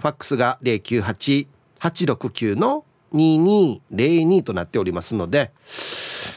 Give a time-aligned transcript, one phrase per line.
[0.00, 5.50] ファックスが098-869の2202となっておりますので、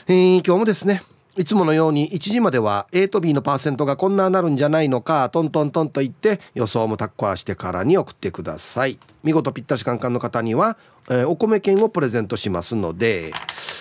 [0.08, 1.04] えー、今日もですね
[1.40, 9.00] いつものように1時までは A と B のパーセントがこんななるんじゃないのかトントントンと言って予想もタッコアしてからに送ってください。
[9.24, 10.78] 見事ぴったしカンカンの方には、
[11.10, 13.32] えー、お米券をプレゼントしますので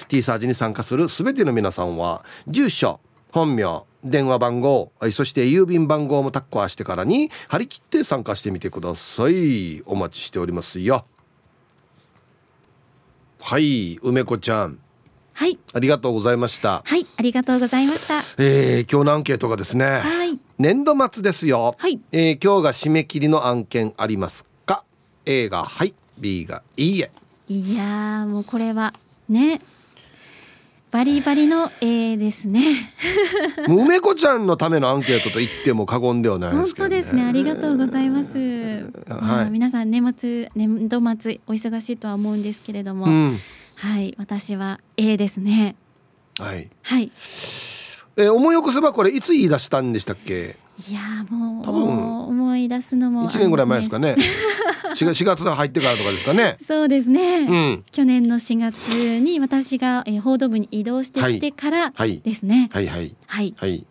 [0.06, 3.00] T サージに参加する全ての皆さんは住所
[3.32, 9.82] 本名電話番号そして郵便番号もタッコアしてからに張り切って参加してみてください。
[9.84, 11.04] お待ちしておりますよ。
[13.40, 14.78] はい梅子ちゃん。
[15.38, 15.56] はい。
[15.72, 16.82] ありがとうございました。
[16.84, 18.24] はい、ありがとうございました。
[18.38, 20.00] えー、今日のアンケートがですね。
[20.00, 20.36] はい。
[20.58, 21.76] 年度末ですよ。
[21.78, 22.00] はい。
[22.10, 24.82] えー、今日が締め切りの案件ありますか
[25.26, 27.12] ？A がはい、B がいいえ。
[27.46, 28.94] いやもうこれは
[29.28, 29.60] ね。
[30.90, 32.64] バリバリの A ですね。
[33.68, 37.22] 梅子ちゃんのためのアンケートと言っても過言ではないですけど、ね、本当ですね。
[37.22, 38.90] ありがとうございます。
[39.08, 43.06] はい、皆さん年末年度末お忙しいとは思うんですけれども。
[43.06, 43.38] うん
[43.80, 45.76] はい私は A ですね。
[46.38, 46.68] はい。
[46.82, 47.12] はい。
[48.16, 50.56] えー、思い起こせばこれいつ言い出したんでしたっけ？
[50.88, 52.26] いやもう多分。
[52.28, 54.16] 思い出すのも一年ぐらい前ですかね。
[54.94, 56.56] 4, 4月が入ってからとかですかね。
[56.60, 63.14] そうですね、うん、去年の4月に私が、えー、報道部に移動してきてからですね、はい、はい。
[63.26, 63.86] はい、はい、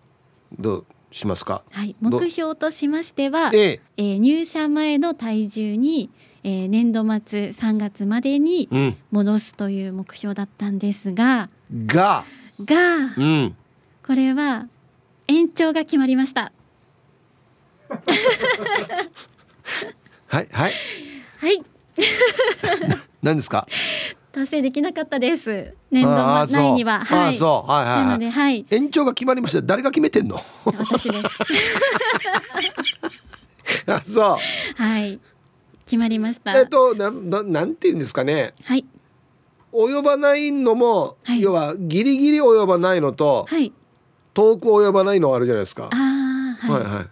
[0.59, 1.63] どうしますか？
[1.71, 1.95] はい。
[2.01, 3.79] 目標としましては、え。
[3.97, 6.09] えー、入社前の体重に
[6.43, 8.69] えー、年度末3月までに
[9.11, 12.23] 戻すという目標だったんですが、うん、が。
[12.63, 12.75] が、
[13.17, 13.55] うん、
[14.05, 14.67] これは
[15.27, 16.51] 延長が決まりました。
[20.27, 20.71] はいはい。
[21.39, 21.63] はい。
[23.21, 23.67] 何ですか？
[24.31, 25.73] 達成できなかったです。
[25.89, 26.11] 年度
[26.45, 27.03] 内には。
[27.05, 27.33] はい。
[27.35, 27.71] そう。
[27.71, 28.65] はいはい、なのではい。
[28.69, 29.61] 延長が決まりました。
[29.61, 30.39] 誰が決めてんの？
[30.65, 31.29] 私です。
[33.91, 34.37] あそう。
[34.81, 35.19] はい
[35.87, 36.55] 決まりました。
[36.55, 38.53] えっとなななんていうんですかね。
[38.63, 38.85] はい。
[39.71, 43.71] 及ばないのも、はい、要はギリギリ及ばないのと、はい、
[44.33, 45.89] 遠く及ばないのあるじゃないですか。
[45.91, 47.07] あ、はい、はいはい。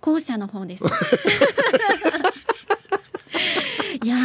[0.00, 0.84] 後者の方です。
[4.02, 4.16] いや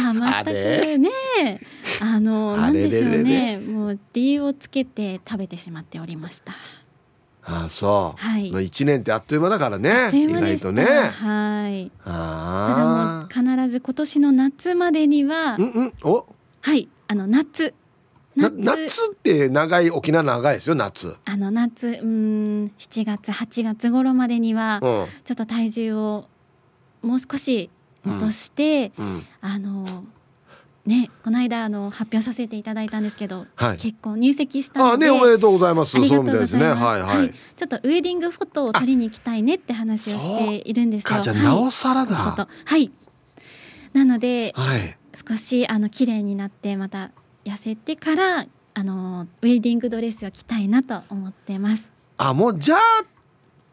[0.44, 1.10] 全くね。
[2.00, 3.58] あのなんでしょうね。
[3.58, 6.54] もう理由をつけて食べてしまっておりました
[7.46, 10.84] ああそう、はい、1年ってあっという間だからね意外とね。
[10.84, 11.90] はい。
[12.04, 15.92] あただもう必ず今年の夏までにはうんうん。
[16.04, 16.26] お。
[16.62, 16.88] はい。
[17.06, 17.74] あの夏。
[18.34, 18.58] 夏。
[18.58, 21.16] 夏って長い沖縄長いですよ夏。
[21.26, 24.80] あの夏うん7月8月頃までには、
[25.24, 26.28] ちょっと体重を
[27.02, 27.68] もう少し
[28.06, 29.06] 落として、うん。
[29.06, 30.04] うん、あの
[30.86, 35.92] ね、この間あの発表させていただいたんですけど、はい、結婚入籍したのであねおめでとうございます。
[35.92, 36.66] そうみたいですね。
[36.66, 41.22] はいはい、はい、ちょっとウェディングフォトを撮りに行きたいねって話をしているんですよ。
[41.22, 42.14] じゃなおさらだ。
[42.14, 42.90] はい。
[43.94, 47.12] なので、はい、少しあの綺麗になってまた
[47.46, 51.90] 痩せてからあのウェディングドレスを着たいなと思ってます。
[52.18, 52.78] あもうじゃあ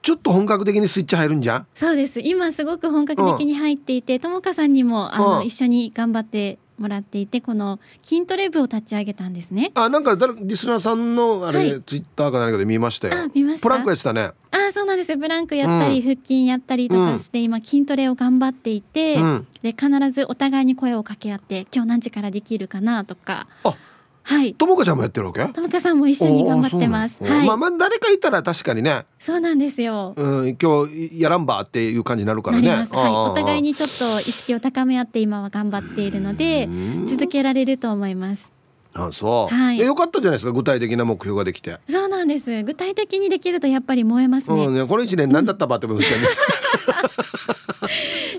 [0.02, 1.68] ちょっと本格的にスイッチ入るんじゃん？
[1.74, 2.22] そうです。
[2.22, 9.72] 今すごく本格的に入っていてともかさんにもあの、うん、一緒に頑張ってもらっていてこの筋トレ部を立ち上げたんですね。
[9.75, 13.14] あなんかリスナーさんのあれ、はい、ツイッターか何かで見ましたよ。
[13.16, 13.64] あ見ました。
[13.64, 14.31] プランクやってたね。
[14.52, 15.18] あそうなんです。
[15.18, 23.76] プランクやったり、うん、腹筋やったりとかして、今筋トレを頑張っていて、うん、で必ずお互いに声を掛け合って今日何時からできるかなとかあ
[24.23, 24.53] はい。
[24.53, 25.46] ともかちゃんもやってるわけ？
[25.46, 27.23] ともかさんも一緒に頑張ってます。
[27.23, 27.47] はい。
[27.47, 29.06] まあまあ誰かいたら確かにね。
[29.20, 30.14] そうなんですよ。
[30.16, 32.70] うん、今日やらんばっていう感じになるからね。
[32.70, 32.88] はい。
[32.91, 36.70] お互いにちょっと意識を高め合って今は頑張っているので
[37.08, 38.52] 続けられると思います。
[38.93, 41.79] あそう、はい、よかったじゃないですか具体的な目標ができて。
[41.88, 42.64] そうなんです。
[42.64, 46.28] 具体的にできるとやっぱり燃えますね,、うん、この一年何だったばって思いましたね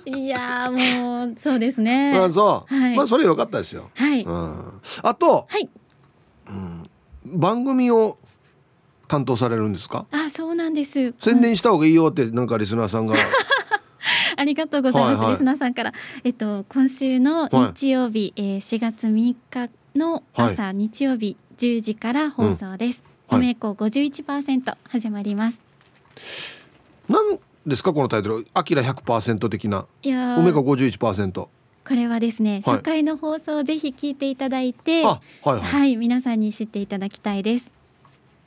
[0.04, 2.12] いやもうそうですね。
[2.18, 3.90] あそう、はい、まあそれ良かったですよ。
[3.96, 5.68] はい、うん、あと、はい。
[6.48, 6.90] うん、
[7.24, 8.18] 番組を
[9.08, 10.06] 担当されるんですか？
[10.10, 11.14] あそうなんです。
[11.20, 13.14] 宣伝した方がいいよってなんかリスナーさんが。
[14.34, 15.92] ありがとうございます、はいはい、リスナーさんから。
[16.24, 19.36] えっと今週の日曜日、はい、えー、4月3日
[19.94, 25.62] の朝、はい、日曜日10時から放送です、うん、梅子51%始まります。
[27.08, 29.86] なんですかこのタイトル「あきら100%」的な。
[30.02, 31.32] いや梅子51%
[31.84, 35.60] これはですね、初回の放送をぜひ聞いていただいて、はい、はい。
[35.60, 37.72] はい、皆さんに知っていただきたいです。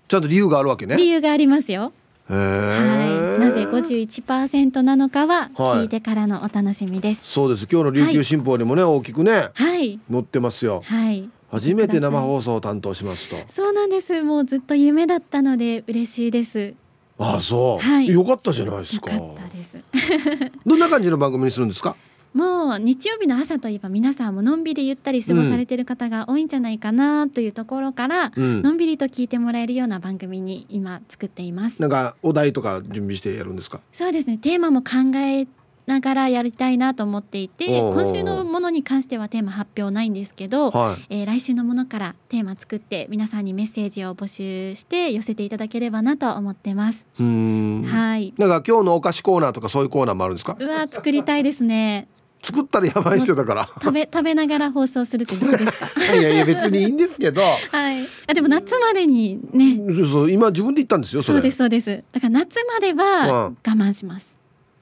[0.08, 0.96] ちゃんと理由があるわけね。
[0.96, 1.92] 理由がありますよ。
[2.28, 7.22] はい、なぜ51%なのかは聞いてからのお楽しみです。
[7.22, 7.68] はい、そうです。
[7.72, 10.82] 今日の琉球新報にもね、はい、大きくね、はい、載ってますよ。
[10.86, 11.30] はい。
[11.56, 13.38] 初めて生放送を担当しますと。
[13.48, 14.24] そうなんです。
[14.24, 16.74] もうずっと夢だったので嬉しいです。
[17.18, 17.84] ああ、そう。
[17.86, 18.08] はい。
[18.10, 19.14] よかったじゃないですか。
[19.14, 19.78] よかったです。
[20.66, 21.96] どんな感じの番組にするんですか？
[22.34, 33.80] もう日曜日の朝といえば皆さんものんびりゆったり過ごされてる方が多いんじゃないかなというところから、うん、のんびりと聞いてもらえるような番組に今作っていますなんかお題とか準備してやるんですか？
[33.94, 35.48] そうですねテーマも考え
[35.86, 47.06] ながらやりたいなと思っていて今週のものに関してはテーマ発表ないんですけど、はい、えー、来週のものからテーマ作って皆さんにメッセージを募集して寄せていただければなと思ってます。
[47.18, 48.34] はい。
[48.38, 50.58] なんか今日のお菓子コーナーとかそういうコーナーもあるんですか？
[50.60, 52.08] うわ作りたいですね。
[52.44, 53.70] 作ったらやばい人だから。
[53.82, 55.88] 食べ食べながら放送するってどうですか？
[56.16, 57.42] いやいや別にいいんですけど。
[57.42, 58.04] はい。
[58.28, 59.78] あでも夏までにね。
[59.96, 62.04] そうそう今自分で言ったんですよそうですそうです。
[62.12, 64.35] だから夏までは我慢します、うん、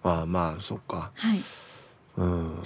[0.03, 1.11] ああまあそっか。
[1.15, 1.41] はい。
[2.17, 2.63] うん。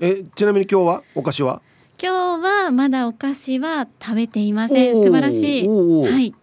[0.00, 1.62] え ちなみに今日はお菓子は？
[2.02, 4.94] 今日はまだお菓子は食べていません。
[5.04, 5.68] 素晴らしい。
[5.68, 6.34] はい。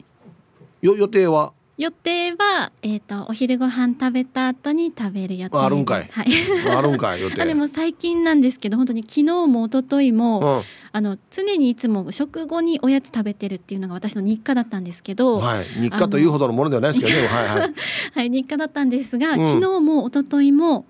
[0.82, 1.54] よ予定は？
[1.78, 6.04] 予定は、えーと、お昼ご飯食べた後に食べる予定あるんかい。
[6.06, 6.28] はい。
[6.76, 7.40] あるんかい予定。
[7.40, 17.28] あでも最近なんですけど本当に昨日も一昨日も、うん、あの常にいつも食後におやつ食べてるっていうのが私の日課だったんですけど、はい、日課というほどのものではないですけどね。
[17.28, 17.74] はいはい。
[18.16, 20.88] はい、日課だったんですが、うん、昨日も一昨日も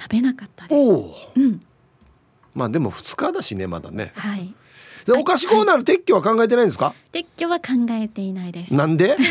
[0.00, 0.88] 食べなかったです。
[1.34, 1.60] うん。
[2.54, 4.12] まあでも二日だしねまだね。
[4.14, 4.54] はい。
[5.12, 8.74] でお菓子コーナーの撤去は考えてないんですか、撤去は考えていないです。
[8.74, 9.16] なんで？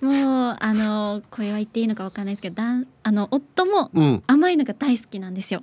[0.00, 3.90] もうあのこれは言っていいのかわかんないですけどだんあの夫も
[4.26, 5.62] 甘いのが大好きなんですよ、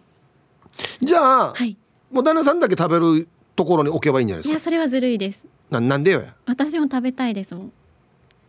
[1.01, 1.75] うん、じゃあ、はい、
[2.11, 4.51] もう旦那さんだけ食べるところに置けばいいんじゃないですか？
[4.51, 5.47] いやそれはずるいです。
[5.69, 7.71] ななんでよ私も食べたいですもん。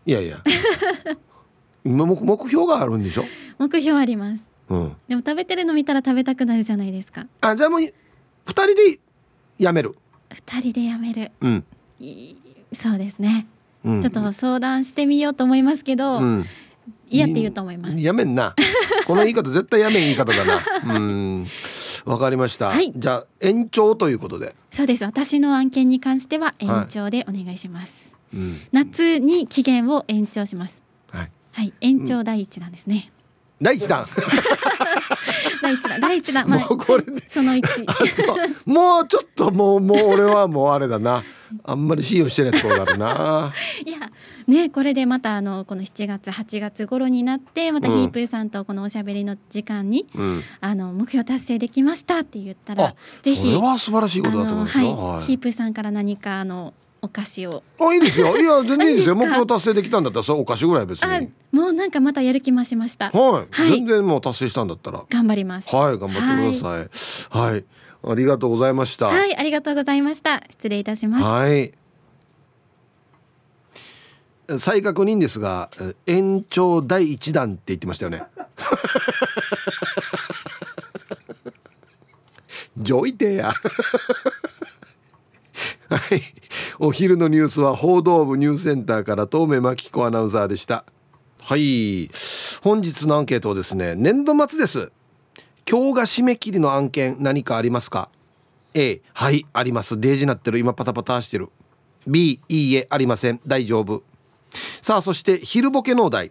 [0.06, 0.38] いやいや。
[1.84, 3.24] 今目目標があるんでしょ？
[3.58, 7.26] 目標あります、うん、でも食べてるの見たら食べたくなるじゃないですか。
[7.40, 7.92] あじゃあもう二
[8.46, 9.00] 人で
[9.60, 9.94] やめる。
[10.32, 11.64] 二人でやめる、うん、
[12.72, 13.46] そうですね、
[13.84, 16.46] うん、ちょっと相談してみようと思いますけど、うん、
[17.08, 17.98] 嫌って言うと思います。
[17.98, 18.54] やめんな。
[19.06, 20.60] この言い方絶対やめん言い方だな。
[20.96, 21.46] うん。
[22.06, 24.54] わかりました、はい、じゃあ延長ということで。
[24.70, 25.04] そうです。
[25.04, 28.42] 私の案件に関しては延長でお願いします、はい、
[28.72, 30.82] 夏に期限を延長します。
[31.10, 33.12] はい、はい、延長第一弾ですね、
[33.60, 34.06] 第一弾
[35.62, 37.22] 第一弾第一弾、まあ、もうこれで。
[37.30, 37.64] その一。
[38.66, 41.22] もうちょっともうもう俺はもうあれだな。
[41.64, 43.52] あんまり信用してないところだろうな。
[43.84, 44.10] いや
[44.46, 57.62] ねこれでまたあのこの7月8月頃になってまたヒープーさんとこのおしゃべりの時間に、うん、あの目標達成できましたって言ったらぜひそれは素晴らしいことだと思いますよ、はいはい、ヒープーさんから何かあのお菓子を。
[57.80, 58.36] あ いいですよ。
[58.36, 59.16] いや全然いいですよ。
[59.16, 61.30] 目標達成できたんだったらそお菓子ぐらい別に。
[61.52, 65.02] もうなんかまたやる気増しました、はい、はい、全然もう達成したんだったら。
[65.08, 65.74] 頑張ります。
[65.74, 67.38] はい頑張ってください。
[67.38, 67.64] はい、はい、
[68.08, 69.06] ありがとうございました。
[69.06, 70.42] はいありがとうございました。
[70.50, 71.24] 失礼いたします。
[71.24, 71.72] はい。
[74.58, 75.70] 再確認ですが
[76.06, 78.24] 延長第一弾って言ってましたよね。
[82.76, 83.52] 上位定や
[85.90, 86.22] はい。
[86.78, 90.84] お昼のニュースは報道部ニュースセンターから東目真紀子アナウンサーでした。
[91.40, 92.08] はい。
[92.62, 94.92] 本日のアンケートはですね、年度末です。
[95.68, 98.08] 今日が締め切りの案件何かありますか
[98.74, 99.98] ?A、はい、あります。
[99.98, 100.58] デージなってる。
[100.58, 101.48] 今パタパタしてる。
[102.06, 103.40] B、いいえ、ありません。
[103.46, 104.04] 大丈夫。
[104.82, 106.30] さあ、そして昼ボケのお題。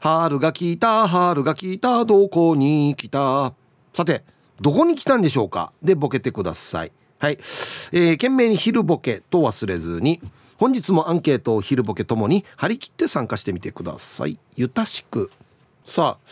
[0.00, 3.54] 春が来た、春が来た、どこに来た。
[3.94, 4.22] さて、
[4.60, 5.72] どこに来たんでしょうか？
[5.82, 6.92] でボケてください。
[7.18, 10.20] はい、えー、懸命に昼ボケと忘れずに
[10.58, 14.38] 本日もアンケートを昼ボケともに張り切って参加してみてください。
[14.56, 15.30] ゆたしく。
[15.84, 16.26] さあ、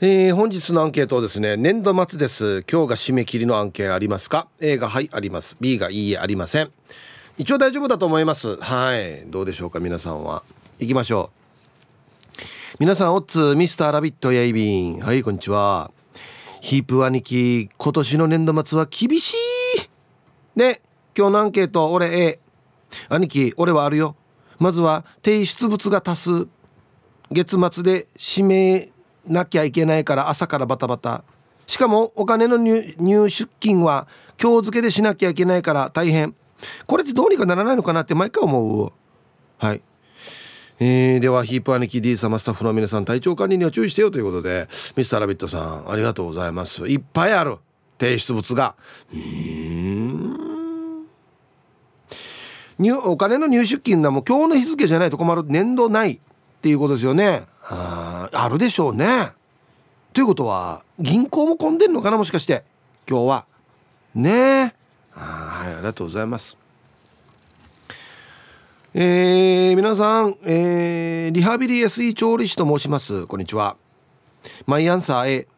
[0.00, 2.64] えー、本日のアンケートはですね年度末です。
[2.70, 5.56] 今日が締め切りの案件ありますか？A がはいあります。
[5.60, 6.70] B がいいえありません。
[7.38, 8.56] 一応大丈夫だと思います。
[8.56, 9.24] はい。
[9.28, 10.42] どうでしょうか皆さんは。
[10.78, 12.42] 行きましょう。
[12.80, 15.00] 皆さんオッツミスターラビットやいびん。
[15.00, 15.90] はいこんにちは。
[16.60, 19.36] ヒープ兄貴今年の年度末は厳しい
[20.58, 20.82] で
[21.16, 22.40] 今日のアンケート俺 A
[23.08, 24.16] 兄貴俺はあるよ。
[24.58, 26.48] まずは提出物が多数。
[27.30, 28.88] 月末で指名
[29.24, 31.22] なきゃいけないから朝からバタバタ。
[31.68, 34.08] しかもお金の入出金は
[34.42, 36.34] 今日付けでしなきゃいけないから大変。
[36.86, 38.92] これってどうにかならないのかなって毎回思う。
[39.58, 39.82] はい。
[40.80, 46.88] えー、ではヒープ兄貴 D 様スタッフの皆さん体調管理には注意してよということでミスターラビットさんありがとうございます。
[46.88, 47.58] いっぱいある。
[47.98, 48.76] 提出物が。
[49.12, 50.37] うん。
[53.04, 56.18] お金の入出金はもう今日の日付じゃないと困る年度ないっ
[56.62, 57.42] ていうことですよね。
[57.64, 59.32] ああるでしょうね。
[60.12, 62.64] ということは銀行も混んでんのかなもしかして。
[63.08, 63.46] 今日は。
[64.14, 64.30] ね。
[64.30, 64.72] え
[65.12, 66.56] はいありがとうございます。
[68.94, 73.26] えー、皆さん、えー、リハビリ SE 調理師と申します。
[73.26, 73.76] こんにちは。
[74.66, 75.48] マイアンサー A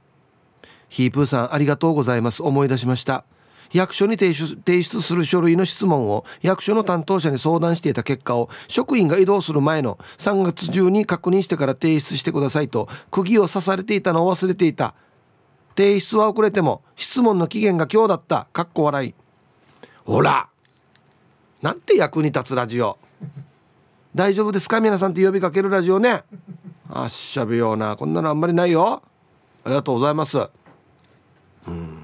[0.88, 2.42] ヒープーさんありがとうございます。
[2.42, 3.24] 思い出しました
[3.72, 14.94] 役所に提出提出する書類の質問を役所の担当者に相談していた結果を職員が移動する前の3月中に確認してから提出してくださいと釘を刺されていたのを忘れていた
[15.76, 18.48] 提出は遅れても質問の期限が今日だった。
[18.52, 19.14] かっこ笑い。
[20.04, 20.48] ほら
[21.62, 22.98] なんて役に立つラジオ。
[24.14, 24.80] 大丈夫ですか？
[24.80, 26.24] 皆さんって呼びかけるラジオね。
[26.88, 27.96] あっしゃべような。
[27.96, 29.02] こんなのあんまりないよ。
[29.62, 30.38] ありがとうございます。
[31.68, 31.99] うん。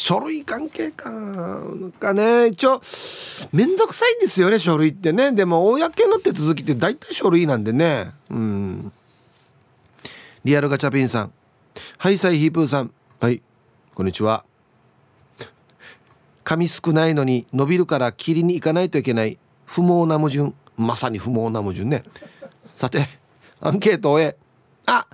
[0.00, 1.10] 書類関係か。
[1.10, 2.80] なんかね一応
[3.52, 5.30] 面倒くさいんですよね書類ってね。
[5.32, 8.10] でも公の手続きって大体書類なんでね。
[8.30, 8.92] うん。
[10.42, 11.32] リアルガチャピンさん。
[11.98, 12.94] はいサイヒープーさん。
[13.20, 13.42] はい。
[13.94, 14.42] こんにちは。
[16.44, 19.38] 髪少ないのに伸びるから切りに行かないといけない。
[19.66, 20.54] 不毛な矛盾。
[20.78, 22.04] まさに不毛な矛盾ね。
[22.74, 23.06] さて
[23.60, 24.36] アンケートを終え。
[24.86, 25.06] あ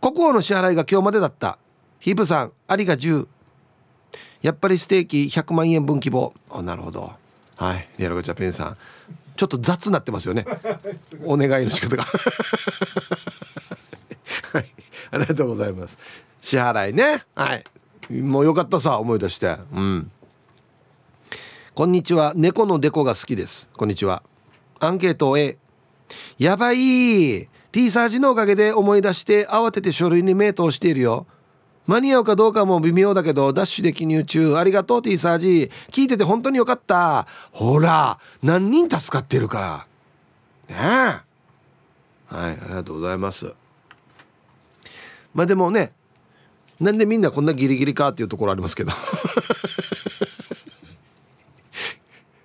[0.00, 1.58] 国王の支払いが今日までだった。
[1.98, 3.26] ヒープさんありが10
[4.42, 7.12] やっぱりステーキ100万円分希望あなるほど。
[7.56, 7.88] はい。
[7.98, 8.76] リアルガチャペンさん。
[9.36, 10.46] ちょっと雑になってますよね。
[11.24, 12.04] お願いの仕方が。
[14.52, 14.66] はい。
[15.10, 15.98] ありがとうございます。
[16.40, 17.24] 支払いね。
[17.34, 17.64] はい。
[18.20, 19.56] もうよかったさ思い出して。
[19.74, 20.10] うん。
[21.74, 22.32] こんにちは。
[22.36, 23.68] 猫のデコが好きです。
[23.76, 24.22] こんにちは。
[24.80, 25.58] アンケート A
[26.38, 27.48] やばい。
[27.72, 31.26] T サージのおかげで思い出して慌てて書類に目通しているよ
[31.88, 34.56] 間に合うかどうかも微妙だけどダッシュで記入中。
[34.58, 35.70] ありがとう T サージ。
[35.90, 37.26] 聞いてて本当によかった。
[37.50, 39.86] ほら何人助かってるか
[40.68, 40.76] ら。
[40.76, 40.84] ねえ。
[42.34, 43.54] はいありがとうございます。
[45.34, 45.94] まあでもね
[46.78, 48.92] なんでみんなこんなギリギリかっていうところありますけど。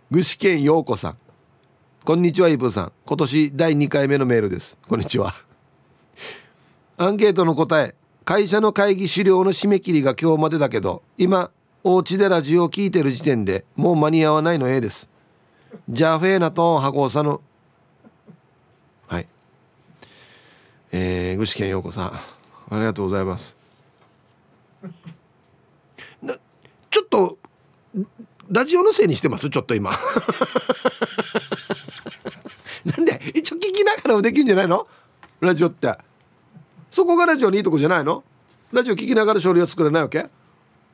[0.10, 1.18] 具志堅陽子さん。
[2.06, 2.94] こんにちはイブさん。
[3.06, 4.78] 今年第2回目のメールです。
[4.88, 5.36] こんにちは。
[6.96, 7.96] アンケートの答え
[8.26, 11.52] 会社の会議資料の締め切りが今日までだけど今
[11.84, 15.10] お家でラジオを聞いてる時点でもう間に合わないの A です。
[15.90, 17.42] じゃあフェーナとハゴーサの。
[19.08, 19.28] はい。
[20.94, 22.14] えー、具志堅陽子さん。
[22.14, 22.22] あ
[22.72, 23.58] りがとうございます。
[26.22, 26.36] な
[26.90, 27.38] ちょっと
[28.50, 29.50] ラジオのせいにしてます？
[29.50, 29.92] ちょっと今。
[32.86, 34.88] なんで一応聞きながらもできるんじゃないの？
[35.42, 35.94] ラジオって
[36.94, 38.24] そこがラジオにいいとこじゃないの？
[38.72, 40.28] ラジオ聞きながら書類を作れないわけ？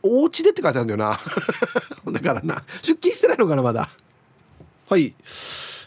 [0.01, 1.19] お家でって書いてあるんだよな。
[2.13, 2.63] だからな。
[2.81, 3.89] 出勤してないのかなまだ。
[4.89, 5.13] はい、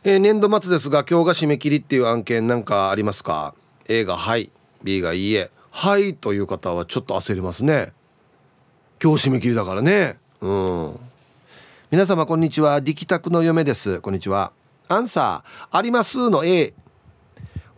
[0.04, 3.54] えー、年度末ですが今日が締め切りっていう案件なんかありますか
[3.88, 4.52] ？A がはい。
[4.82, 5.50] B がいいえ。
[5.70, 7.94] はいという方はちょっと焦りますね。
[9.02, 10.18] 今日締め切りだからね。
[10.42, 11.00] うん。
[11.90, 12.80] 皆様こんにちは。
[12.80, 14.00] 力宅の嫁です。
[14.02, 14.52] こんにちは。
[14.88, 16.74] アンサーありますの A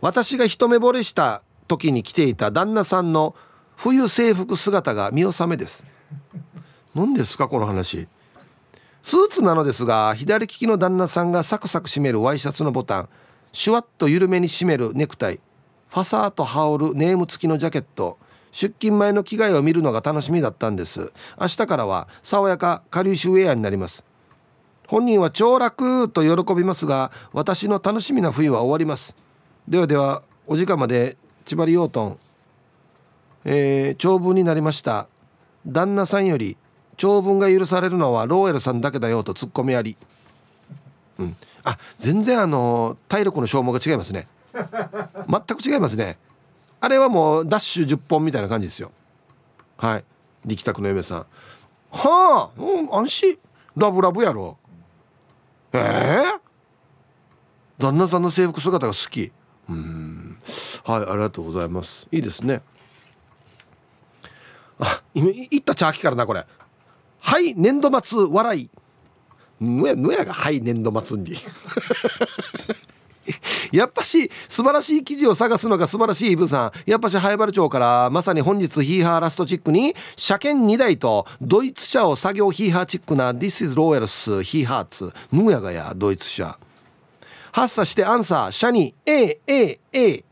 [0.01, 3.35] 私が一目惚れした時に着ていた旦那さんの
[3.75, 5.85] 冬制服姿が見納めです。
[6.93, 8.07] 何ですかこの話。
[9.01, 13.09] スーツなのですが左利きの旦那さんがサクサク締めるワイシャツのボタン。
[13.51, 15.39] シュワッと緩めに締めるネクタイ。
[15.89, 18.17] ファサーと羽織るネーム付きのジャケット。
[18.51, 21.11] 出勤前の着替えを見るのが楽しみだったんです。
[21.39, 24.03] 明日からは爽やかカリウシウェアになります。
[24.87, 29.15] 本人は超楽と喜びますが私の楽しみな冬は終わります。
[29.67, 32.19] ではではお時間まで千葉リオートン、
[33.45, 35.07] えー、長文になりました。
[35.65, 36.57] 旦那さんより
[36.97, 39.95] 長文が許されるのはローエルさんだけだよとツッコミあり。
[41.19, 41.35] うん。
[41.63, 44.27] あ全然あの体力の消耗が違いますね。
[44.53, 46.17] 全く違いますね。
[46.79, 48.91] あれはもうダッシュ10本みたいな感じですよ。
[49.77, 50.03] はい。
[50.45, 51.25] 力宅の嫁さん。
[51.91, 53.37] はあうん安心。
[53.75, 54.57] ラブラブやろ。
[55.73, 59.31] ええー、旦那さんの制服姿が好き。
[59.69, 60.04] うん。
[60.83, 62.07] はいありがとうございます。
[62.11, 62.61] いいですね。
[64.79, 66.45] あ今いったチャーキからなこれ。
[67.19, 68.69] はい年度末笑い。
[69.59, 71.35] ぬやぬやがはい年度末に。
[73.71, 76.71] やっぱし素晴らしい記事を探すのが素晴らしいイブさん。
[76.89, 85.13] やっぱし灰原町からまさに本日ヒーハーラストチックに車検2台とドイツ車を作業ヒーハーチックな This is Royals ヒーハーツ。
[85.31, 86.57] ヌーヤガやドイツ車。
[87.51, 89.39] 発作してアンサーシャニー
[89.93, 90.24] AAA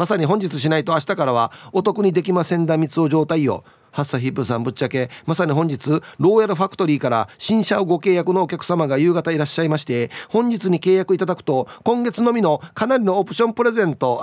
[0.00, 3.64] まさに本日しないと明日からはお得にできませんだ三つお状態よ。
[3.92, 14.20] ハッサヒップさんぶっちゃけまさに本日ローヤルファクトリーから新車をご契約のお客様が夕方いらっしゃいまして本日に契約いただくと今月のみのかなりのオプションプレゼント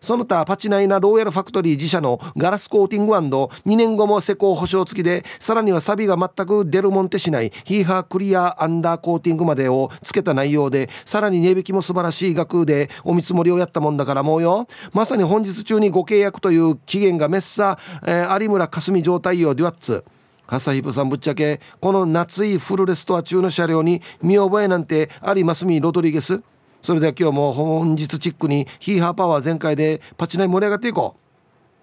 [0.00, 14.66] その他パチナイなローヤルファクトリー自社のガラスコーティング &2 年後も施工保証付きでさらにはサビが全くデルモンテしないヒーハークリアアンダーコーティングまでをつけた内容でさらに値引きも素晴らしい額でお見積もりをやったもんだからもうよ。
[14.92, 20.04] まさに本日中にご契約という期限がめっさ、えー、有村架純状態よデュアッツ
[20.46, 26.42] ハサヒブさんぶっちゃけこの夏いフルレストア中の車両に見覚えなんてありますみロドリゲス。
[26.80, 31.16] それでは今日も本日チックにヒーハーパワー全開でパチナイ盛り上がっていこ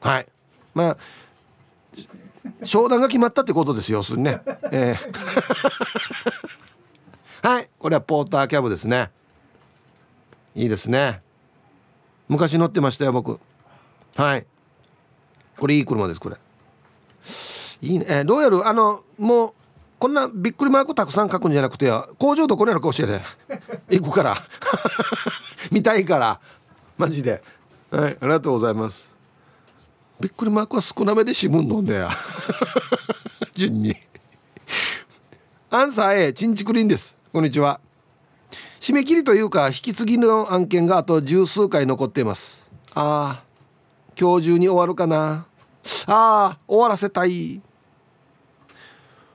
[0.03, 0.08] う。
[0.08, 0.27] はい。
[0.74, 0.98] まあ
[2.63, 4.41] 商談が決まったってことです要するにね。
[4.72, 5.15] えー
[7.48, 7.70] はい。
[7.77, 9.12] これはポーターキャブですね。
[10.55, 11.22] いいですね。
[12.27, 13.39] 昔乗ってましたよ僕。
[14.15, 14.46] はい。
[15.58, 16.38] これいい車ですこれ。
[17.82, 18.67] いいね、えー、どうやる？
[18.67, 19.53] あのもう
[20.00, 23.22] こんなびっくりマークたくさん書くんじゃなくて工場どこにあるか教えて。
[24.00, 24.36] 行くから。
[25.72, 26.39] 見たいから。
[26.98, 27.41] マジで。
[27.91, 29.10] はいありがとうございます。
[30.20, 32.10] びっくりマークは少なめで新聞飲んでや。
[33.53, 33.96] 順に。
[35.70, 37.17] アンサー A チンチクリンです。
[37.34, 37.79] こんにちは。
[38.79, 42.70] 締め切りというか引き継ぎの案件があと十数回残っています。
[42.94, 43.44] ああ
[44.20, 45.48] 今日中に終わるかな。
[46.08, 47.62] ああ終わらせたい。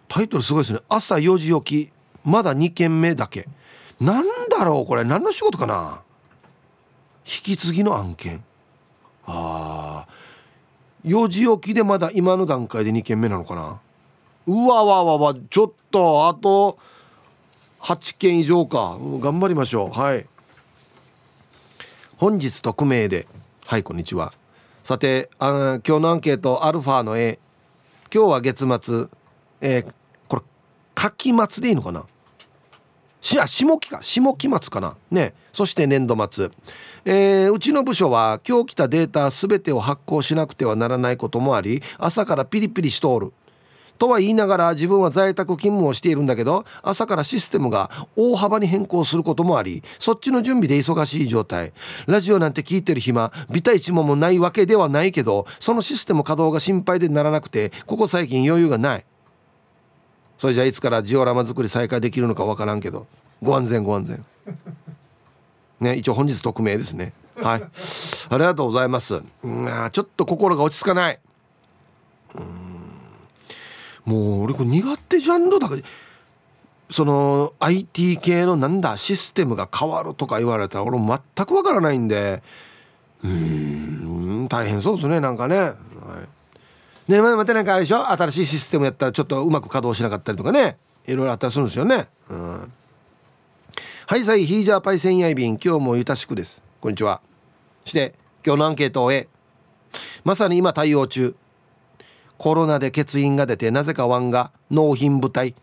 [0.08, 0.80] タイトルすごいですね。
[0.88, 1.92] 朝4時起き
[2.24, 3.48] まだ2件目だけ。
[4.00, 5.04] なんだろうこれ。
[5.04, 6.02] 何の仕事かな。
[7.24, 8.42] 引き継ぎの案件。
[9.26, 10.08] ああ
[11.04, 13.80] 4時起きでまだ今の段階で2件目なのかな。
[14.46, 15.34] うわわわわ。
[15.48, 16.78] ちょっとあと
[17.80, 18.98] 8件以上か。
[19.20, 19.98] 頑張りましょう。
[19.98, 20.26] はい。
[22.16, 23.26] 本日匿名で。
[23.64, 24.32] はいこんにちは。
[24.82, 27.38] さてあ今日のアンケートアルファの A
[28.12, 29.06] 今日は月末。
[29.60, 29.92] えー、
[30.26, 30.42] これ
[30.94, 32.04] 柿末でいいのかな？
[33.20, 34.02] しあ下期か。
[34.02, 34.96] 下期末かな。
[35.10, 35.34] ね。
[35.52, 36.50] そして年度末、
[37.04, 43.32] えー、うちの部署は今日来たデータ全てを発行しなくてはならないこともあり朝からピリピリしとおる。
[44.00, 51.74] とは言いながら自分は在宅勤務をしているんだけど朝からシステムが大幅に変更することもありそっちの準備で忙しい状態。
[52.06, 59.04] ラジオなんて聞いてる暇ビタ一問もないわけではないけどそのシステム稼働が心配でならなくてここ最近余裕がない。
[60.38, 63.06] それじゃあいつからジオラマ作り再開できるのかわからんけど。
[63.42, 64.24] ご安全ご安全。
[65.80, 67.12] ね一応本日匿名ですね。
[67.36, 67.62] はい。
[68.30, 69.16] ありがとうございます。
[69.16, 71.18] うんちょっと心が落ち着かない。
[72.36, 72.69] うん。
[74.04, 75.82] もう俺これ苦手ジャンルだから
[76.90, 82.42] その IT 系のなんだシステムが変わるとか言われたら俺全くわからないんで
[83.22, 85.74] うん大変そうですねなんかね、は
[87.08, 88.10] い、ねまたなんかあれでしょ？
[88.10, 90.78] 新しいシステムやったらちょっとうまく稼働しなかったりとかね。
[91.06, 92.08] いろいろあったりするんですよね。
[92.28, 92.72] うん。
[94.06, 96.62] はいさいヒージャーパイセンヤイビン今日もゆたしくです。
[96.80, 97.20] こんにちは。
[97.84, 99.28] して今日のアンケートを終え
[100.24, 101.34] まさに今対応中。
[102.40, 105.54] コロナで欠員が出てなぜかワンが納品部隊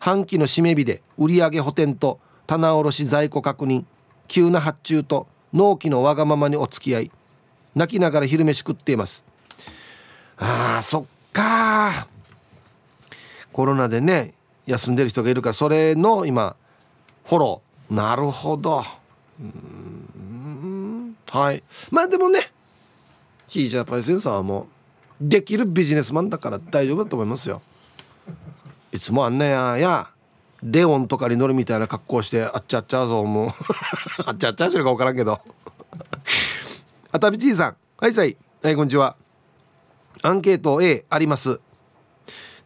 [0.00, 3.84] 半期の締め日で売上補填と棚卸在庫確認
[4.26, 7.10] 急な発注と納期のわがままにお付き合い
[7.74, 9.22] 泣きながら昼飯食っています。
[10.38, 12.08] あーそっか
[13.52, 14.32] コロナでね
[14.64, 16.56] 休んでる人がいるからそれの今
[17.26, 17.94] フォロー。
[17.94, 18.82] なるほど。
[19.38, 21.16] うん。
[21.28, 21.62] はい。
[21.90, 22.50] まあでもね
[23.46, 24.73] ヒージャパイセンサーはもう
[25.20, 27.62] できるビジネスマンだから大丈夫だと思いますよ。
[28.92, 30.10] いつもあんなやや
[30.62, 33.50] レオンとかに乗るみたいな格好してあっちゃっちゃうぞもう。
[34.26, 35.40] あっちゃっちゃう しか分からんけど。
[37.12, 39.16] あたびちいさんはいさいはいこんにちは。
[40.22, 41.60] アンケート A あります。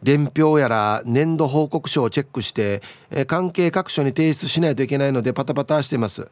[0.03, 6.29] 伝票やら年度報告書をチェックして、え関係各所に提出しないといけないのでパタパタしてます。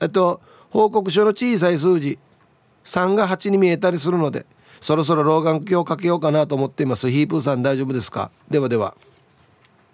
[0.00, 2.18] えっと報告書の小さい数字
[2.84, 4.46] 3が8に見えたりするので
[4.84, 7.10] そろそろ老眼鏡をかけようかなと思っています。
[7.10, 8.30] ヒープーさん大丈夫ですか？
[8.50, 8.94] ではでは。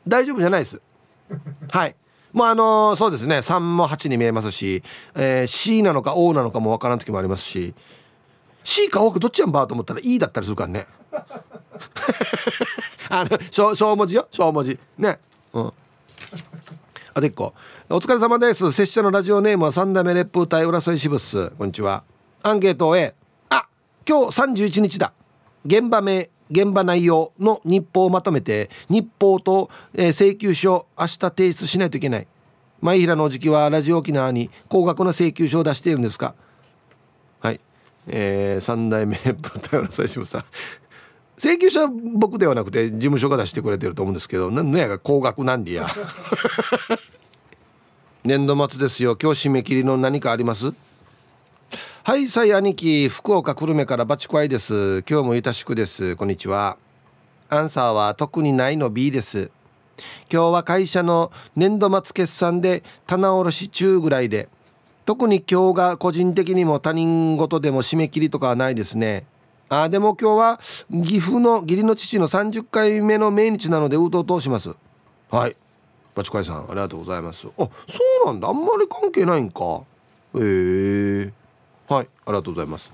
[0.08, 0.80] 大丈夫じゃないです。
[1.70, 1.94] はい。
[2.32, 3.38] もうあのー、そうですね。
[3.38, 4.82] 3も8に見えますし、
[5.14, 7.72] えー、C なのか O なのかもわからん時もありますし。
[8.64, 10.88] C か O かどっちやんばと思ったら E だったりするからね。
[13.10, 14.26] あの小小文字よ。
[14.32, 14.76] 小文字。
[14.98, 15.20] ね。
[15.52, 15.72] うん。
[17.14, 17.54] あと1個。
[17.88, 18.72] お疲れ様です。
[18.72, 21.50] 拙者のラジオネームは三代目烈風隊浦添支部っす。
[21.50, 22.02] こんにちは。
[22.42, 23.14] アンケート A
[24.10, 25.12] 今日31日だ。
[25.64, 32.26] 現場名現場内容の日報をまとめて日報と、えー、請求書明日提出しないといけない。
[32.80, 36.34] 前平のおじきはラジオ沖縄に高額な請求書を出しているんですか。
[37.38, 37.60] はい。
[38.08, 40.44] えー、3代目太陽最初さん。
[41.38, 45.86] 請求書は僕ではなくて事務所が出してくれてると思うんですけど何やが高額なんでや。
[48.24, 49.16] 年度末ですよ。
[49.22, 50.74] 今日締め切りの何かあります？
[52.02, 55.02] はいさい兄貴福岡久留米からバチコアイです。
[55.02, 56.16] 今日もゆたしくです。
[56.16, 56.78] こんにちは。
[57.50, 59.50] アンサーは特にないの B です。
[60.32, 64.48] 今日は会社の年度末決算で棚卸し中ぐらいで。
[65.04, 69.26] 特に今日が個人的にも他人事でも締め切りとかはないですね。
[69.68, 70.60] あでも今日は
[70.90, 74.74] 岐阜の義理の父の30回目の命日なのでうとうとします。
[75.30, 75.56] はい。
[76.14, 77.46] バチコイさんありがとうございます。
[77.46, 77.68] あそ
[78.24, 78.48] うなんだ。
[78.48, 79.82] あんまり関係ないんか。
[80.34, 81.39] へえー。
[81.90, 82.92] はいありがとうございます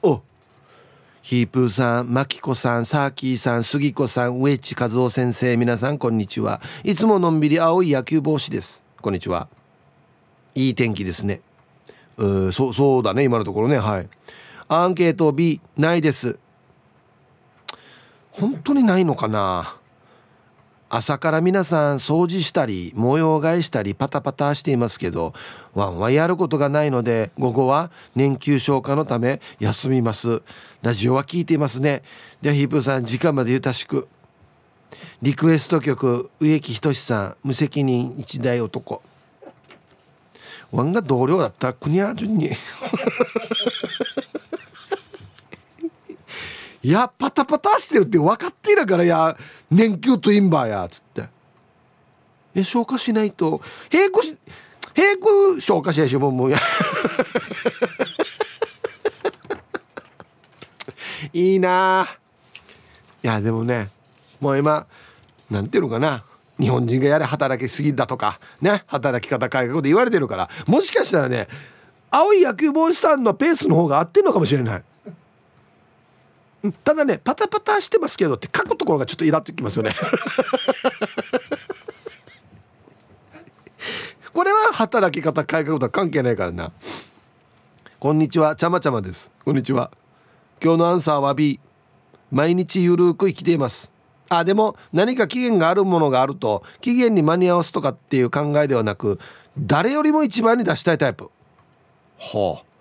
[0.00, 0.22] お
[1.22, 6.60] ヒープーさん、マキコさん、サーキーさん、杉子さん、植地和夫先生、皆さんこんにちは。
[6.82, 8.82] いつものんびり青い野球帽子です。
[9.00, 9.48] こんにちは。
[10.56, 11.40] いい天気ですね。
[12.16, 13.78] うそ、そうだね、今のところね。
[13.78, 14.08] はい。
[14.68, 16.38] アンケート B、ないです。
[18.32, 19.76] 本当にないのかな
[20.94, 25.32] 朝から皆さん掃除したり模様替えしたりパタパタしていますけど
[25.72, 30.42] ワンはやることがないので午後は年休消化のため休みます。
[30.82, 32.02] ラジオは聞いていますね。
[32.42, 34.06] ではヒープーさん時間までゆたしく。
[35.22, 39.00] リクエスト曲植木仁さん無責任一代男。
[40.72, 41.72] ワンが同僚だった。
[41.72, 42.50] 国は順に。
[46.82, 49.36] いやパタパタしてるって分かっているからや。
[49.70, 51.28] 年休とインバーやっつって。
[52.54, 53.60] え消化しないと。
[53.88, 54.36] 平行し
[54.94, 56.58] 平行消化しないしもうもうや。
[61.32, 62.08] いいな。
[63.22, 63.88] いやでもね
[64.40, 64.86] もう今
[65.48, 66.24] なんていうのかな。
[66.58, 68.82] 日本人がやれ働きすぎだとかね。
[68.88, 70.50] 働き方改革で言われてるから。
[70.66, 71.46] もしかしたらね
[72.10, 74.82] 青い野球帽子さんのペースの方が合ってんのかもしれない。
[76.84, 79.94] ただねパタパタしてますけどって書くところがちょっとイラっときますよね。
[84.32, 86.72] これは働き方改革とは関係ないからな。
[87.98, 89.30] こんにちはちゃまちゃまです。
[89.44, 89.90] こんにちは。
[90.62, 91.58] 今日のアンサーは B
[92.30, 93.90] 毎日ゆるく生きています。
[94.28, 99.18] あでも何か期限があるものがあると期限に間に合わすとかっていう考えではなく
[99.58, 101.30] 誰よりも一番に出したいタイプ。
[102.16, 102.71] ほう。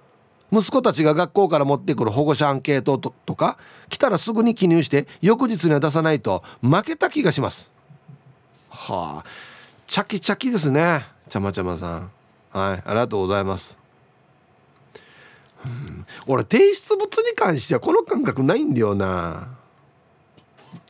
[0.51, 3.57] 息子たちが学校から持ってくる保護者アンケートとか
[3.89, 7.69] 来たらすぐに記入して翌日には出さないと負けた気がします。
[8.69, 9.51] はあ。
[9.87, 11.05] チャキチャキですね。
[11.29, 12.11] ちゃまちゃまさん。
[12.51, 13.79] はいありがとうございます、
[15.65, 19.47] うん、俺提出物に関してはこの感覚ないんだよな。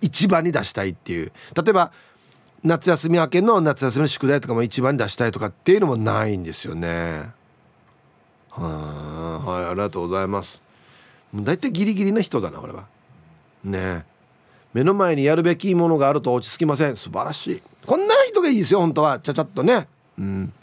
[0.02, 1.32] 一番に出したいっていう。
[1.56, 1.92] 例えば
[2.64, 7.32] 夏休み明けの夏休みの宿題とかも一番に出したいとかっていうのもないんですよね。
[8.52, 9.66] ははい。
[9.66, 10.62] ありがとうございます。
[11.34, 12.86] だいたいギリギリな人だな俺は。
[13.64, 14.06] ね
[14.74, 16.96] 目の前にやるべきものがあると落ち着きません。
[16.96, 17.64] 素晴らしい。
[17.86, 19.20] こんな人がいいですよ本当は。
[19.20, 19.88] ちゃちゃっとね。
[20.18, 20.54] うん。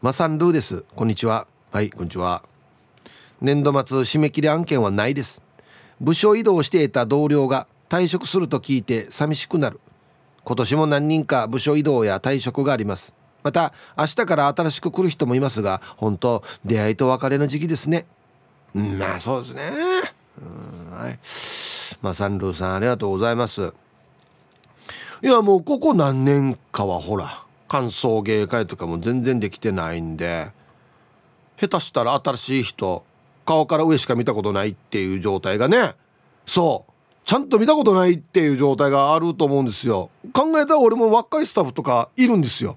[0.00, 0.84] マサンルーです。
[0.96, 1.46] こんにちは。
[1.70, 2.42] はいこんにちは。
[3.40, 5.42] 年度末締め切り案件はないです。
[6.00, 9.80] 部署移動していた同僚が退職すると聞いて寂しくなる。
[10.44, 13.14] 今年も何人か部署移動や退職があります。
[13.42, 18.06] また明日から新しく来る人もいますが本当出会いと別れの時期ですね。
[18.74, 19.70] うんまあそうですね。
[20.40, 21.18] うんはい。
[22.00, 23.72] まあサンルーさんありがとうございます。
[25.22, 30.50] いやもうここ何年かはほら歓送迎会とかも全然できてないんで
[31.60, 33.04] 下手したら新しい人
[33.44, 35.94] 顔から上しか見たことないっていう状態がね。
[36.46, 36.92] そう。
[37.24, 40.10] ちゃんと見たことないっていう状態があると思うんですよ。
[40.32, 42.76] 考えたら俺も若いスタッフとかいるんですよ。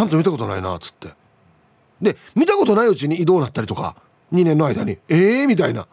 [0.00, 1.08] ちゃんと見たことないなっつって。
[2.00, 3.96] で見たことないうちに移動なったりとか
[4.32, 4.92] 2年の間に。
[5.10, 5.86] ええー、みたいな。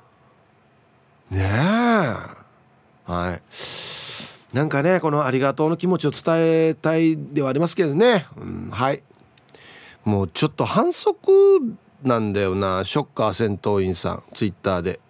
[1.30, 3.12] ねえ。
[3.12, 3.42] はい。
[4.56, 6.24] なんかねこのありがとうの気持ちを伝
[6.70, 9.04] えたいではありますけどね、うん、はい。
[10.06, 11.30] もうちょっと反則
[12.04, 15.02] なんだよなショッカー戦闘員さんツイッターで。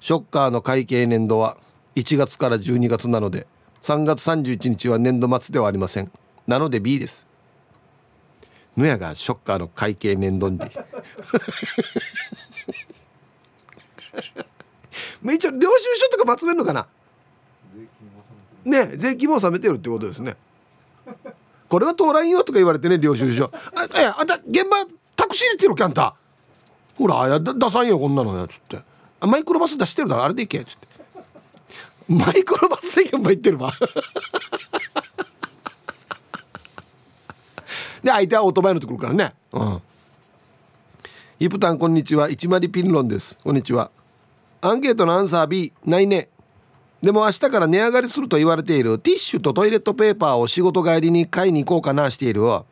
[0.00, 1.58] ショッカーの会計年度は
[1.96, 3.46] 1月から12月なので
[3.82, 6.10] 3月31日は年度末ではありません。
[6.46, 7.30] なので B です。
[8.76, 10.58] ぬやがショッカーの会計年度に。
[15.34, 16.86] 一応領収書とかまとめるのかな？
[18.64, 20.36] ね税金も納めてるってことですね。
[21.68, 23.50] これは通らんよとか言われてね領収書。
[23.74, 24.84] あえあんた現場
[25.16, 26.14] タクシーで行ってるかあんた。
[26.98, 28.80] ほらや出さんよこんなのやつって。
[29.20, 30.88] あマイクロバス出してるだろあれで行けっつって。
[32.08, 33.72] マイクロバスで現場行ってるわ。
[38.02, 39.32] で相手はオートバイのところからね。
[39.52, 39.82] うん。
[41.38, 42.28] イプタンこんにちは。
[42.28, 43.38] 一丸ピンロンです。
[43.42, 43.90] こんにちは。
[44.60, 46.28] アンケートのアンサー B ないね。
[47.00, 48.98] でも明日から値上がりすると言われている。
[48.98, 52.44] ティッシュとトイレットペーパーを仕事帰りに買いに行こうかなしている。
[52.48, 52.64] あ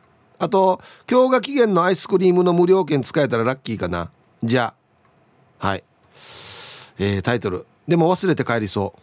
[0.49, 4.11] と今日が期限のアイスクリームの無料券使えたらラッキーかな。
[4.43, 4.73] じゃ
[5.59, 5.67] あ。
[5.67, 5.83] はい。
[6.99, 8.93] えー、タイトル「でも忘れて帰りそ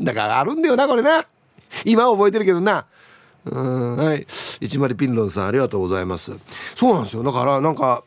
[0.00, 1.26] う」 だからあるんだよなこれな。
[1.84, 2.86] 今覚えてるけどな。
[3.44, 3.96] うん。
[3.96, 4.26] はい。
[4.60, 6.32] 一丸ピンロンさんありがとうございます。
[6.74, 7.22] そうなんですよ。
[7.22, 8.04] だからなんか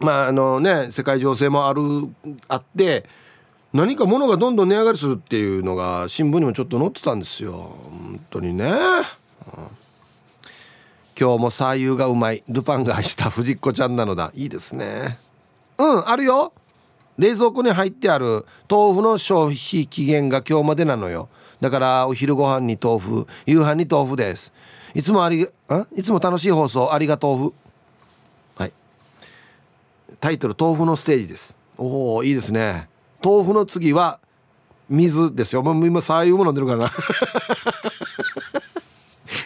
[0.00, 1.80] まああのね世界情勢もある
[2.48, 3.04] あって
[3.72, 7.52] 何か物がどんどん値上がりするっていうのが新聞にもちょっと載ってたんですよ。
[7.52, 8.72] 本当にね、うん、
[11.18, 12.42] 今日も左右がうまい。
[12.48, 14.32] ルパンが愛した藤子ちゃんなのだ。
[14.34, 15.18] いいですね。
[15.78, 16.52] うんあるよ。
[17.18, 21.28] 冷蔵庫に入ってある豆腐の消費期限が今日までなのよ。
[21.60, 24.52] だからお昼ご飯に豆腐夕飯に豆腐です。
[24.94, 25.86] いつもありあ？
[25.96, 27.54] いつも楽しい放送ありが豆腐。
[28.56, 28.72] はい。
[30.20, 31.56] タイトル豆腐のステージです。
[31.76, 32.88] おおいいですね。
[33.22, 34.20] 豆腐の次は
[34.88, 35.62] 水ですよ。
[35.62, 36.88] もう今さあいうもの飲んでるからな。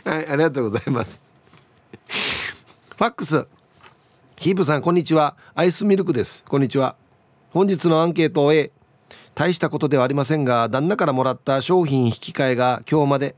[0.13, 1.21] はいありがとうございます。
[2.97, 3.47] ファックス。
[4.37, 5.37] ヒープさんこんにちは。
[5.55, 6.45] アイスミルクです。
[6.49, 6.97] こんにちは。
[7.51, 8.71] 本日のアンケートを A
[9.35, 13.35] 大したことではありませんが旦那からもらった商品引き換えが今日まで。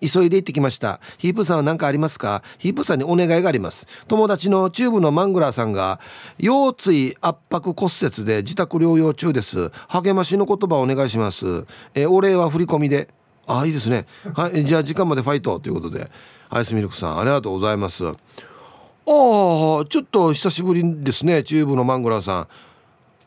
[0.00, 1.00] 急いで行ってきました。
[1.16, 2.42] ヒープさんは何かありますか？
[2.58, 3.86] ヒープさんにお願いがあります。
[4.06, 5.98] 友達のチューブのマングラーさんが
[6.38, 9.70] 腰椎圧迫骨折で自宅療養中です。
[9.88, 11.64] 励ましの言葉をお願いします。
[11.94, 13.08] えお礼は振り込みで。
[13.46, 14.04] あいいですね。
[14.34, 16.10] はいじゃあ時間までファイトということで。
[16.50, 18.06] アイスミルクさんありがとうございます。
[18.06, 18.14] ああ
[19.06, 22.48] ちょっと久しぶりですねチューブのマングラーさん。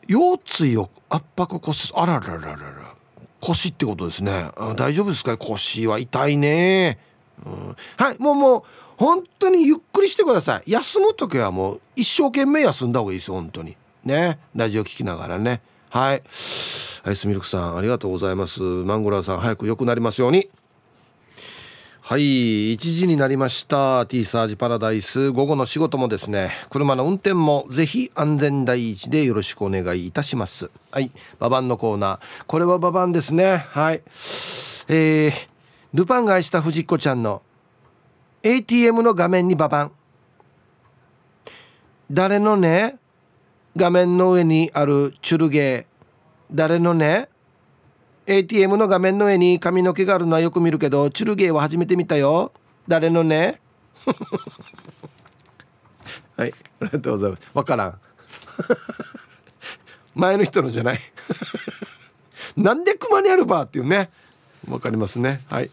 [0.08, 2.94] 腰椎を圧迫骨折あららららら
[3.40, 4.50] 腰ってことですね。
[4.76, 5.36] 大丈夫ですかね？
[5.36, 6.98] 腰は痛いね、
[7.46, 8.62] うん、はいもうもう
[8.96, 10.72] 本当にゆっくりしてください。
[10.72, 13.76] 休む時はもう一生懸命休んだ方がいいですよ本当に。
[14.04, 14.40] ね。
[14.56, 15.60] ラジオ聞きながらね。
[15.90, 16.22] はい。
[17.04, 18.60] アイスミルクさんありがとうございます。
[18.60, 20.50] マンゴラーさん早く良くなりますように。
[22.08, 24.06] はい1時になりました。
[24.06, 25.30] T サージパラダイス。
[25.30, 30.70] 午後の仕事もですね車の運転もぜひ安全第一でよろしくお願いいたします。
[30.90, 32.44] はいババンのコーナー。
[32.46, 33.58] これはババンですね。
[33.58, 34.00] はい。
[34.88, 35.32] えー、
[35.92, 37.42] ルパンが愛した藤子ちゃんの
[38.42, 39.92] ATM の画面にババン
[42.10, 42.96] 誰のね
[43.76, 46.54] 画面の上にあるチュルゲー。
[46.54, 47.28] 誰のね
[48.30, 52.52] ATM の画面の上に髪の毛があるのはよく見るけどチュルゲーは初めて見たよ。
[52.86, 53.58] 誰のね？
[56.36, 57.42] はいありがとうございます。
[57.54, 57.98] わからん。
[60.14, 61.00] 前の人のじゃない。
[62.54, 64.10] なんで熊にあるばっていうね。
[64.68, 65.40] わかりますね。
[65.48, 65.70] はい。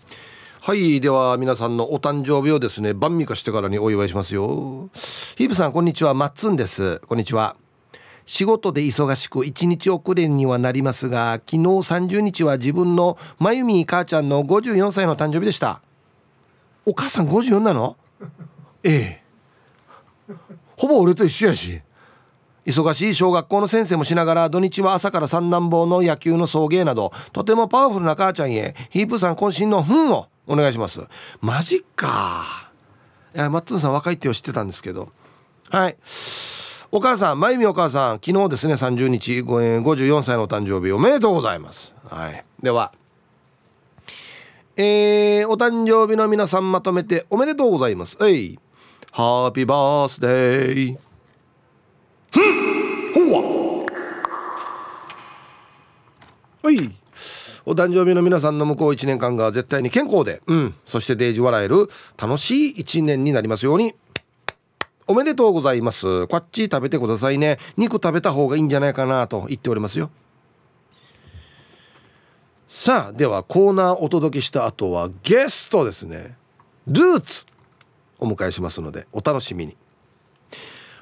[0.61, 4.89] はいでは皆さんのお誕生日をですね晩味化してからにお祝いしますよ。
[5.35, 6.13] ヒープさんこんにちは。
[6.13, 7.01] マッツンです。
[7.05, 7.57] こんにちは。
[8.25, 15.81] 仕事で忙しく1日遅れにはなりますが昨日30日は自分のまゆみ母ちゃんの54歳の誕生日でした。
[16.85, 17.97] お母さん54なの？
[18.83, 19.21] え
[20.29, 20.33] え。
[20.77, 21.81] ほぼ俺と一緒やし。
[22.65, 31.01] 忙しい小学校の先生もしながら土日は朝から三男坊の野球の送迎などとてもパワフルな母ちゃんへヒープさん渾身の「ふん」をお願いします。
[31.41, 32.71] マジか。
[33.35, 35.09] いやマッツンさん若いって知ってたんですけど。
[35.69, 35.97] はい。
[36.95, 41.93] お母さんまゆみお母さん昨日ですね30日54歳のお誕生日おめでとうございます。
[42.09, 42.45] はい。
[42.63, 42.93] では。
[44.77, 48.15] えー、お誕生日の皆さんまとめておめでとうございます。
[48.17, 48.57] はい。
[49.11, 50.97] ハッピーバースデー
[52.31, 53.41] ふんほわ
[56.63, 56.71] は。
[56.71, 56.95] い。
[57.65, 63.95] お誕生日の皆さんの向こう1年間が絶対に健康で、うん、そしてデージ笑える楽しい1年になりますように。
[65.07, 66.25] おめでとうございます。
[66.27, 67.59] こっち食べてくださいね。
[67.77, 70.09] 肉食べた方がいいんじゃないかなと言っておりますよ。
[72.67, 76.35] さあではコーナーお届けした後はゲストですね。
[76.87, 77.45] ルーツ
[78.19, 79.77] お迎えしますのでお楽しみに。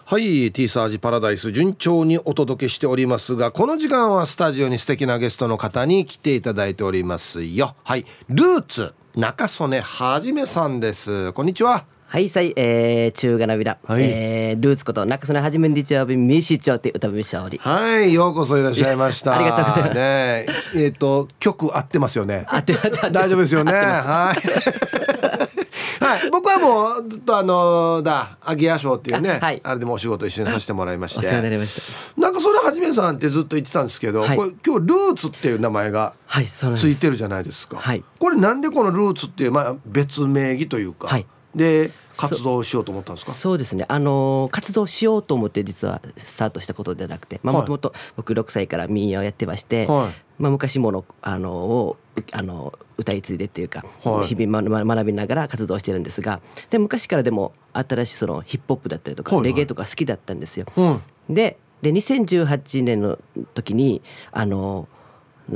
[0.06, 7.76] はい T サージパラダイス順調にお届けしておりますがこの時間はスタジオに素敵なゲストの方に来ていただいておりますよ。
[7.86, 11.32] はいルーツ中曽根はじめさんです。
[11.32, 11.86] こんにちは。
[12.14, 19.34] はいさい、えー、中がなびら、はい、えー、ルーツことなくそのはじめんでちゃびみしちょって歌びしゃおりはいようこそいらっしゃいました。
[19.36, 22.46] ありがとうございます、ね、えっ、ー、と曲合ってますよね。
[22.48, 23.74] 合ってます大丈夫ですよね。
[23.74, 26.06] はい。
[26.06, 31.20] はい、僕はもうずっとあのー、だアギア賞っていうねあはい、あれでもお仕事一緒にさせてもらいまして。
[31.20, 32.22] お世話になりました。
[32.22, 43.32] なんかそれはじめさんってずっと言ってたんですけど、はい、これ今日ルーツっていう名前がついてるじゃないですか、はい、これなんでこのルーツっていう、まあ、別名義というか、はい、で活動しようと思ったんですか？
[43.34, 43.86] そうですね。
[43.88, 51.98] あの活動しようと思って実はスタートしたことではなくてもともと僕6歳から民謡をやってまして、はい、まあ、昔ものあのを
[52.32, 60.68] あの歌い継いでっていうか、はい、日々、ま、学びながら活動してるんですがで昔からでも新しいそのヒップホップだったりとか、はいはい、レゲエとか好きだったんですよ。
[61.30, 63.20] でで2018年の
[63.54, 64.88] 時にあの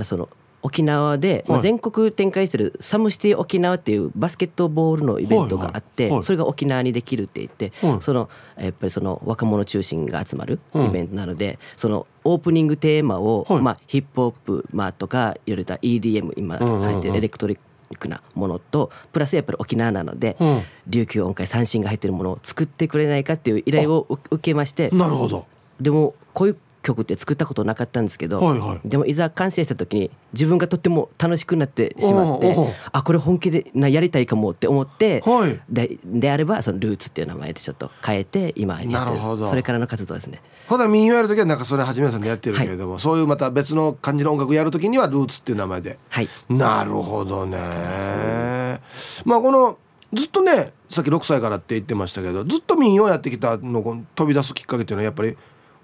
[0.03, 0.29] その
[0.61, 20.35] 沖縄で、まあ、全国展開してるサムシティ沖縄っていうバスケットボールのイベントがあって、それが沖縄にできるって言って、そのやっぱりその若者中心が集まるイベントなので、そのオープニングテーマを、まあ、ヒップホップ、まあ、とかいろいろ EDM 今入ってるエレクトリックなものとプラスやっぱり沖縄なので、
[20.87, 25.45] 琉球音階三振が入ってるものを作ってくれないかっていう依頼を受けましてなるほど。
[25.79, 32.55] でもこういう曲って作ったことなかったんですけど、はいはい、でもいざ完成した時に自分がとっても楽しくなってしまって
[32.91, 39.47] あこれ本気でなやりたいかもって思って、はい、でであればそのルーツっていう名前でちょっと変えて今やってる。
[39.47, 40.41] それからの活動ですね。
[40.67, 47.57] ほな民謡やる時はなんかそれはじめさんでやってるけれども、はい、そういうまた別の感じの音楽やる時にはルーツっていう名前で、はい、なるほどね。
[49.25, 49.77] まあこの
[50.13, 53.81] ずっとねさっき6歳からって言ってましたけどずっと民謡やってきたの
[54.15, 55.37] 飛び出すきっかけっていうのはやっぱり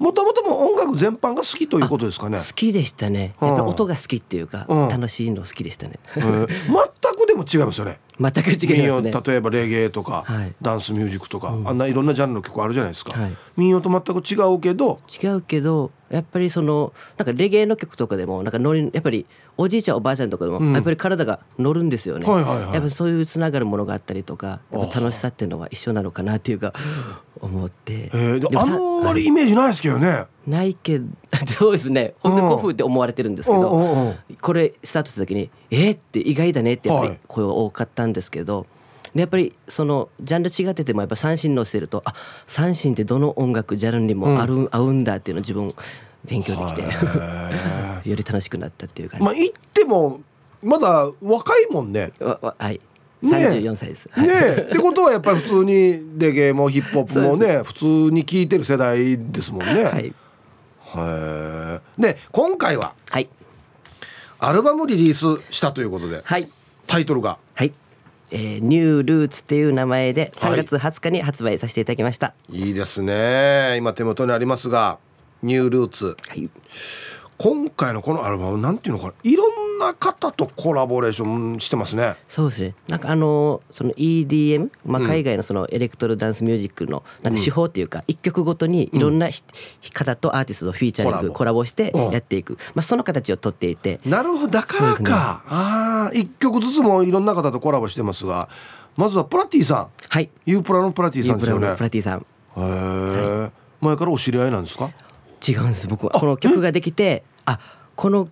[0.03, 2.37] もともとも音楽全般が好きということですかね。
[2.37, 3.35] 好きでしたね。
[3.39, 8.01] やっぱ音が好きっていうか、うん、楽しいの好きでしたね、えー、全くでも違いますよね。
[8.19, 9.11] 全く違いますね。
[9.25, 19.25] 例えばレゲエとか、はい、ダンスミュージックとか、うん、あんないろんなジャンルの曲あるじゃないですか、はい、民謡と全く違うけど違うけどやっぱりそのなんかレゲエの曲とかでもなんかノリやっぱり
[19.57, 26.73] おじいちゃんおばあちゃんとかでもやっぱり体が乗るんですよね、はいはいはい、やっぱそういうつながるものがあったりとか楽しさっていうのは一緒なのかなっていうか
[27.43, 30.25] 思って、えー、あんまりイメージないですけどね。
[30.47, 31.06] ないけど
[31.47, 32.13] そうですね。
[32.21, 38.65] 本当に古風って思われてるんですけどこれスタートした時に「えっ?」って意外だねってやっぱり声多かったんですけど、
[39.13, 42.13] でやっぱりそのジャンル違っててもやっぱ三振乗せるとあ
[42.47, 45.73] 三振ってどの音楽ジャンルにもある、うん、合うんだっていうのを自分
[46.25, 46.82] 勉強できて
[48.10, 49.25] より楽しくなったっていう感じ。
[49.25, 50.21] まあ言っても
[50.62, 52.13] まだ若いもんね。
[52.19, 52.79] はい
[53.23, 54.09] 34歳です。
[54.17, 59.83] ねねってことはやっぱり普通にレゲエもヒップホップもね普通に聴いてる世代ですもんね。
[59.83, 60.13] はい。
[60.95, 63.29] へで今回は、はい、
[64.39, 66.49] アルバムリリースしたということで、はい、
[66.86, 67.73] タイトルが「はい。
[68.31, 73.75] えー、ニュールーツ」っていう名前で3月20日に発売させていただきました、はい、いいですね。
[73.77, 74.97] 今手元にありますが
[75.43, 76.49] 「ニュールーツ」はい
[77.38, 82.15] 今回のこのアルバムなんていうのかないろんな方とコラボレーションしてますね。
[82.28, 82.76] そうですね。
[82.88, 89.30] なんかあのその EDM、まあ、海外のそのエレクトロダンスミュージックのなんか手法っていうか一曲ごとにいろんな、
[89.93, 94.00] 方とアーティストとフィーチャリングコラボしてやっていく、まあ、その形をとっていて。
[94.06, 98.50] なるほどだからか、ね、ああ一曲ずつもいろんな方とコラボしてますが
[98.96, 99.88] まずはプラティさん。
[100.10, 100.30] はい。
[100.46, 101.76] ユープラのプラティさんですよね。
[101.76, 102.19] プラティさん。
[102.19, 102.24] へ
[102.58, 103.52] え、はい、
[103.86, 104.91] 前からお知り合いなんですか？
[105.47, 105.88] 違うんです。
[105.88, 107.60] 僕はこの曲ができてあ
[107.95, 108.27] この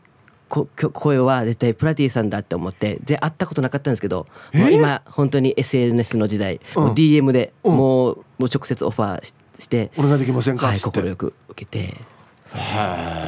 [0.48, 11.96] こ声は絶対プラティさんだって思ってで会ったことなかったんですけど、まあ、今本当に SNS の時代、もう DM でもう,、もう直接オファーして「お願いできませんか?」はい快く受けてへ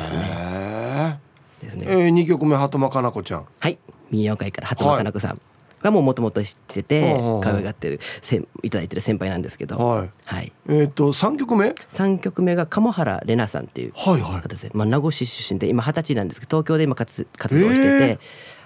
[0.01, 1.17] え
[1.63, 3.45] ですね、えー、2曲目鳩間かな子ちゃん。
[3.59, 3.77] はい。
[4.11, 5.39] 民謡界から鳩間かな子さん、はい
[5.83, 18.19] がもうもともと知ってて可愛がってるせんいただいてる先輩なんですけど、はい、はい、えっ、ー、と3曲目 ?3 曲目が鴨原玲奈さんっていう方ですね、まあ、名護市出身で今二十歳なんですけど東京で今活活動してて、えー、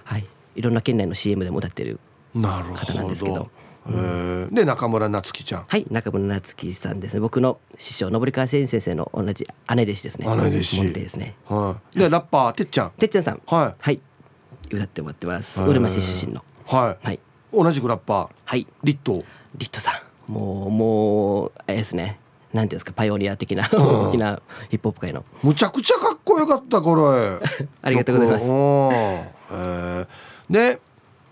[0.04, 1.98] はい、いろんな県内の CM でも歌ってる
[2.34, 3.50] 方なんですけど。
[3.86, 5.64] うん、で中村夏樹ちゃん。
[5.66, 5.86] はい。
[5.90, 7.20] 中村夏樹さんですね。
[7.20, 10.26] 僕の師匠信川先生の同じ姉弟子ですね。
[10.26, 10.92] 姉弟子。
[10.92, 11.36] ですね。
[11.46, 11.98] はい。
[11.98, 12.90] でラッパーてっちゃん。
[12.90, 13.40] てっちゃんさん。
[13.46, 14.00] はい、はい、
[14.70, 15.62] 歌ってもらってます。
[15.62, 18.28] うるま市出身のはい、はい、同じくラッパー。
[18.44, 18.66] はい。
[18.84, 19.24] リット。
[19.56, 20.32] リットさん。
[20.32, 22.20] もうもうあれですね。
[22.52, 25.24] なんていうんですかパイオニア的な大きなヒップホップ界の。
[25.42, 27.02] むちゃくちゃかっこよかったこれ。
[27.80, 30.06] ありがとうございます、えー、
[30.50, 30.80] で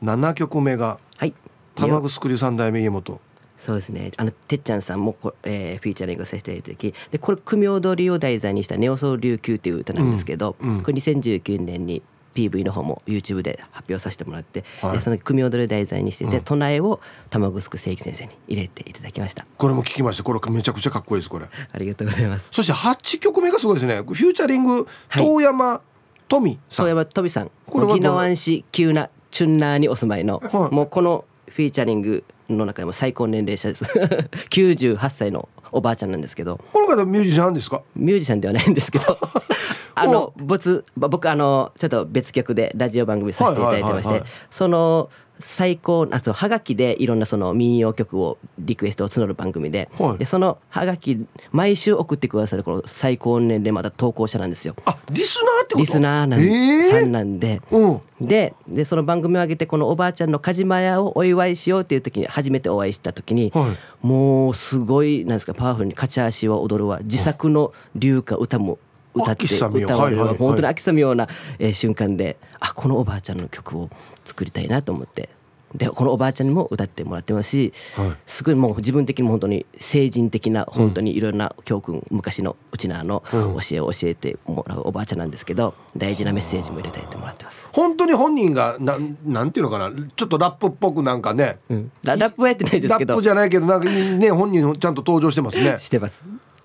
[0.02, 1.34] 7曲目がはい。
[1.74, 3.20] 玉城三代目家元。
[3.58, 4.12] そうですね。
[4.16, 10.76] あのてっちゃんさんもこ、えー、フィーチャリングさせていただきでこれ組踊りを題材にした「ネオソウ琉球」っていう歌なんですけど、うん。
[10.76, 12.02] うん、これ2019年に
[12.36, 19.46] PV の方も YouTube で発表させてもらって、はい、でその組踊り題材にしてて、うん、唱えを玉城正義先生に入れていただきました。
[19.56, 20.22] これも聞きました。
[20.22, 21.46] これめちゃくちゃかっこいいですこれ。
[21.46, 22.48] ありがとうございます。
[22.52, 23.96] そして8曲目がすごいですね。
[23.96, 25.80] フューチャリング遠山
[26.28, 27.50] 富さん、遠山富さん。
[27.66, 33.84] これは宜野湾市急なチュンナーにお住まいの、はい、もうこのフフィーチャリングの中でも最高年齢者です。
[34.50, 36.60] 98歳のおばあちゃんなんですけど。
[36.72, 37.82] この方ミュージシャンですか？
[37.94, 39.18] ミュージシャンではないんですけど
[39.96, 54.74] あの僕僕あのちょっと別局でラジオ番組させていただいてましてその最高あそうはがきでいろんなその民謡曲をリクエストを募る番組ではい、でそのはがき毎週送ってくださるこの最高年齢まだ投稿者なんですよ。
[54.86, 55.78] あリスナーってこと？
[55.78, 67.00] リスナーなん、えー、さんなんで、うん、ででその番組を上げてこのおばあちゃんの梶間屋をお祝いしようっていう時に初めてお会いした時に、はい、もうすごいなんですかパワフルに勝ち足は踊るわ。
[67.02, 68.78] 自作の流歌歌も
[69.16, 73.90] 歌って歌う、はいはい、本当に秋雨ような、えー、瞬間であこのおばあちゃんの曲を
[74.24, 75.28] 作りたいなと思って。
[75.74, 87.68] でこのおばあちゃんにも歌ってもらってますし、はい、すごいもう自分的にも本当に成人的な本当にいろんな教訓、うん、昔のうちなの教えを教えてもらうおばあちゃんなんですけど大事なメッセージも入れたいともらってます。
[87.72, 93.14] 本当に本人がなんなんていうのかなちょっとラップっぽくなんかね、うん、ララップはやってないですけど。
[93.14, 95.76] ラップじゃないけどなんかね本人ちゃんと登場してますね。
[95.80, 96.24] してます。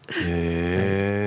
[0.10, 1.21] へえ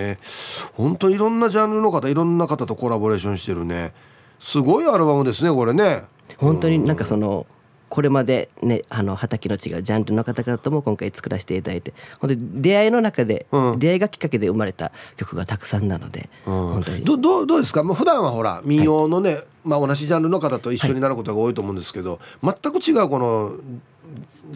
[0.75, 3.93] 本当にいろんなジャンルの方いろんな方とコラボレーションしてるね。
[4.41, 6.03] すごいアルバムですねこれね。
[6.39, 7.47] 本当になんかその
[7.89, 17.05] これまでねあの畑の違うジャンルの方々とも今回作らせていただいてほんで出会いの中で、うん、出会いがきっかけで生まれた曲がたくさんなので、うん、本当に。
[17.05, 17.85] どどどうですか？
[17.85, 23.55] もう普段はほら民謡のね、はい、まあ、同じジャンルの方と一緒になることが多いと思うんですけど、はい、全く違うこの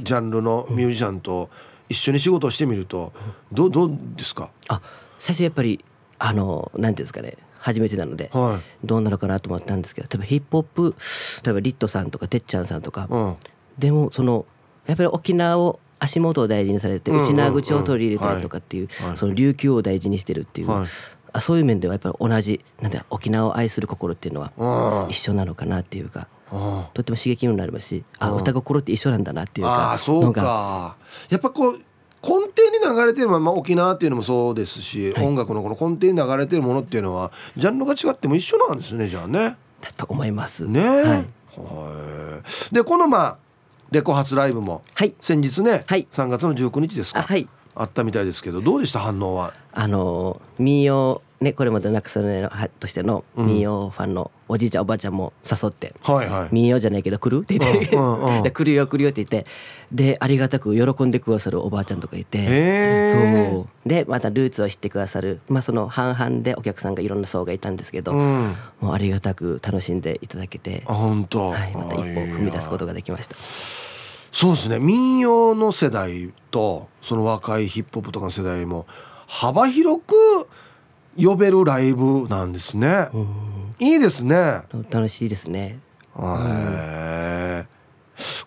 [0.03, 1.49] ジャンルのミュージシャンと
[1.89, 3.13] 一緒に仕事をしてみると、
[3.53, 4.51] どうどうですか？
[4.69, 4.81] あ
[5.19, 5.85] 最初やっぱり
[6.19, 10.95] あのなんていうんですかね初めてなので、はい、どうなるかなと思ったんですけど例えばヒップホップ
[11.45, 13.37] 例えばリットさんとかてっちゃんさんとか、うん、
[13.79, 14.47] でもその
[14.87, 20.87] やっぱり沖縄を足元を大事にされて内縄口を取り入れたりとかっていう、その琉球を大事にしてるっていう、はい、
[21.33, 26.29] あそういう面ではやっぱり同じなんで沖縄を愛する心っていうのは一緒なのかなっていうか。
[26.95, 30.97] とても刺激になりますしあ歌心って一緒なんだなっていうかあそうか。
[31.29, 31.81] やっぱこう
[32.23, 39.57] 根底に流れてるまま沖縄っていうのもそうですし、はい、音楽のこの根底に流れてるものっていうのはジャンルが違っても一緒なんですねじゃあね。
[39.81, 40.67] だと思います。
[40.67, 42.43] ね、はい、は
[42.73, 42.75] い。
[42.75, 43.37] でこのまあ
[43.91, 49.55] レコ発ライブも、はい、先日ね、はい、3月の19日ですか、はい、あったみたいですけどどうでした反応は？
[49.73, 52.51] あの民謡ねこれまでなくそれ
[52.81, 59.49] としての民謡ファンのおじいちゃんおばあちゃんも誘って「はいはい、民謡じゃないけど来る?」って言って「うんうんうん、来るよ来るよ」って言って。
[59.91, 63.51] でありがたく喜んでくださるおばあちゃんとかいて。
[63.53, 63.89] そう。
[63.89, 70.83] でまたルーツを知ってくださる、まあ、その半々でお客さんがいろんな層がいたんですけど、うん、もうありがたく楽しんでいただけて。
[70.85, 73.37] 本当、はい、また一歩踏み出すことができました。
[74.31, 74.79] そうですね。
[74.79, 78.87] 民謡の世代とその若いヒップホップとかの世代も
[79.27, 80.15] 幅広く
[81.17, 83.09] 呼べるライブなんですね。
[83.79, 84.63] いいですね。
[84.91, 85.79] 楽しいですね。
[86.15, 87.79] はい。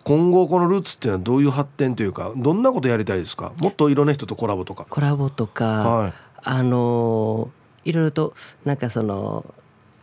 [0.03, 3.53] 今後このルーツっていうのはどういう発展というかどんなことやりたいですか？
[3.59, 6.13] もっといろんな人とコラボとかコラボとか、はい、
[6.43, 7.49] あの
[7.85, 8.33] いろいろと
[8.65, 9.45] なんかその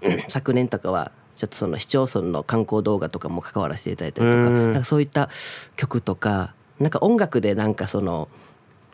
[0.30, 5.28] 昨年とかはちょっとその市町村の観光動画とかも関わらせていただいたりとかなんかそういった
[5.76, 8.28] 曲とかなんか音楽でなんかその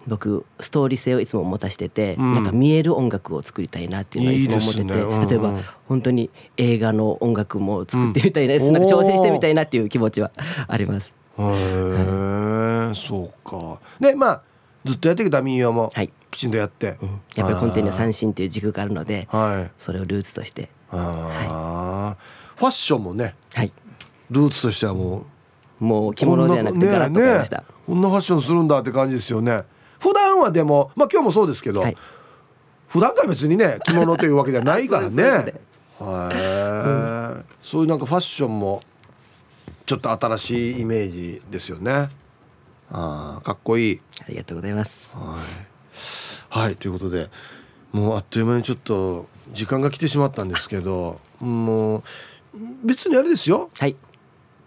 [0.07, 5.55] 僕ストーリー性をいつも持たしてて、うん、なんか見える音楽を作りたいなっていうのはいつも思ってて、ねうんうん、例えば
[5.87, 10.31] 本当に映画の音楽も作ってみたいな,、うん、なんか挑戦してみたいなっていう気持ちは
[10.69, 11.13] あります。
[11.39, 13.81] へえ、そうか。
[14.01, 14.43] でまあ
[14.85, 15.93] ずっとやってきた民謡も
[16.31, 20.69] きちんとやって、うん、やっぱり根底には三振っていう軸があるので、はい、それをルーツとして。
[20.91, 23.73] はい、ファッションもね、はい、
[24.31, 25.25] ルーツとしてはも
[25.81, 29.65] うもう着物ではなくてガラッと変えました、こんなファッションするんだって感じですよね
[30.05, 31.97] 普段はでもまあ今日もそうですけど、はい、
[32.89, 35.55] 普段から別にね着物というわけじゃないからね。
[35.99, 38.83] はい、そういうなんかファッションも
[39.87, 42.11] ちょっと新しいイメージですよね。
[42.93, 44.01] あかっこいい。
[44.21, 45.17] ありがとうございます。
[45.17, 45.39] は
[46.59, 47.31] い、はい、ということで
[47.93, 52.03] もうあっという間にちょっと時間が来てしまったんですけどもう
[52.85, 53.71] 別にあれですよ。
[53.79, 53.97] はい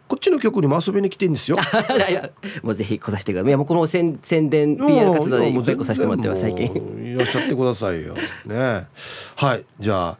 [0.07, 1.57] こっちの曲にも遊びに来てんですよ。
[2.09, 2.29] いや
[2.63, 3.49] もうぜひ来させてください。
[3.49, 6.65] いやもうこの宣宣伝 PR 活動でいっぱい来させてもらってます最近。
[7.13, 8.15] いらっしゃってくださいよ。
[8.45, 8.87] ね。
[9.35, 9.63] はい。
[9.79, 10.17] じゃあ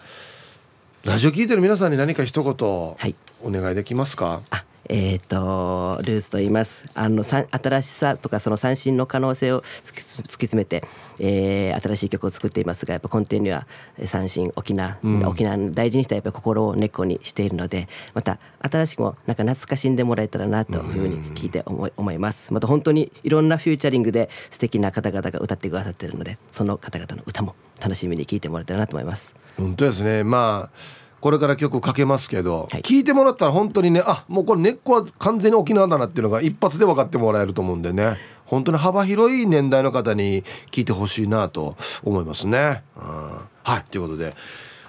[1.03, 2.97] ラジオ聞いてる皆さんに何か一言お
[3.45, 6.85] 願いできますか、はい、あえっ、ー、とルースと言います。
[6.93, 10.83] あの新しさとかその三振の可能性を突き詰めて、
[11.19, 13.67] えー、新しい曲を作っていますがやっぱ根底には
[14.05, 22.53] 三振沖縄、うん、沖縄の大事にしたやっぱ心を根っこにしているのでまた新しくもなんか懐かしんでもらえたらなというふうに聞いて思い思います。
[22.53, 29.35] また本当にいろんなフューチャリングで素敵な方々が歌ってくださっているのでその方々の歌も楽しみに聞いてもらえたらなと思います。
[29.57, 30.23] 本当ですね。
[30.23, 38.17] まあこれから曲かけますけど、はい、聞いてもらったら本当にねあもうこれ根っこは完全に沖縄だなっていうのが一発で分かってもらえると思うんでね。
[38.45, 42.81] 本当に幅広い年代の方に聞いてほしいなと思いますね。
[42.95, 43.45] は
[43.79, 44.35] いということで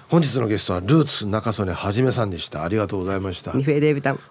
[0.07, 2.63] 本日のゲストはルーツ中曽根はじめさんでした。
[2.63, 3.53] ありがとうございました。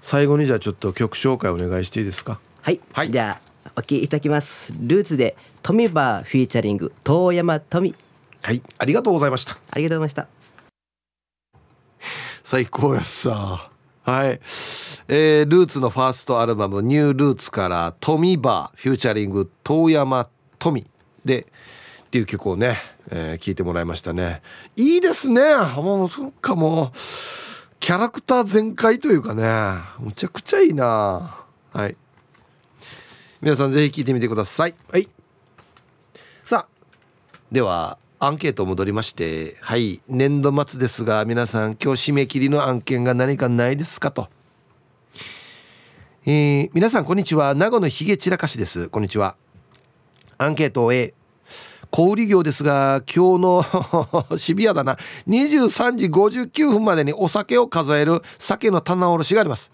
[0.01, 2.41] 最後にじゃあちょっと曲紹介お願いしていいですか？
[2.63, 4.73] はい、はい、じゃあお聴きいただきます。
[4.81, 7.95] ルーツで富バーフィーチャリング遠山富
[8.41, 8.63] はい。
[8.79, 9.59] ありがとうございました。
[9.71, 10.38] ありがとうございました
[12.51, 13.71] 最高やさ。
[14.05, 14.41] はい、
[15.09, 20.27] えー、ルーツのファーストアルバム「ニュールーツ」から「トミバーフューチャリング遠山
[20.59, 20.83] 富」
[21.27, 22.79] でっていう曲をね
[23.11, 24.41] えー、聞いてもらいましたね。
[24.77, 25.43] いいですね。
[25.77, 26.99] もうそっかもう
[27.81, 29.83] キャラクター全開というかね。
[29.99, 31.45] むちゃくちゃいいな。
[31.75, 31.97] はい。
[33.43, 34.75] 皆さんぜひ聞いてみてください。
[34.91, 35.07] はい。
[36.47, 36.67] さあ
[37.53, 44.29] ではアンケート戻りましてはい年度末ですが皆さん今日締め切りの案件が何かないですかと。
[46.27, 47.55] えー、皆さんこんにちは。
[47.55, 48.89] 名護のひげ散らかしです。
[48.89, 49.37] こんにちは。
[50.37, 51.15] アンケートを A
[51.91, 53.65] 小売業ですが今日の
[54.37, 54.99] シビアだな。
[55.29, 59.71] 23時59分までにお酒を数える酒の棚卸しがあります。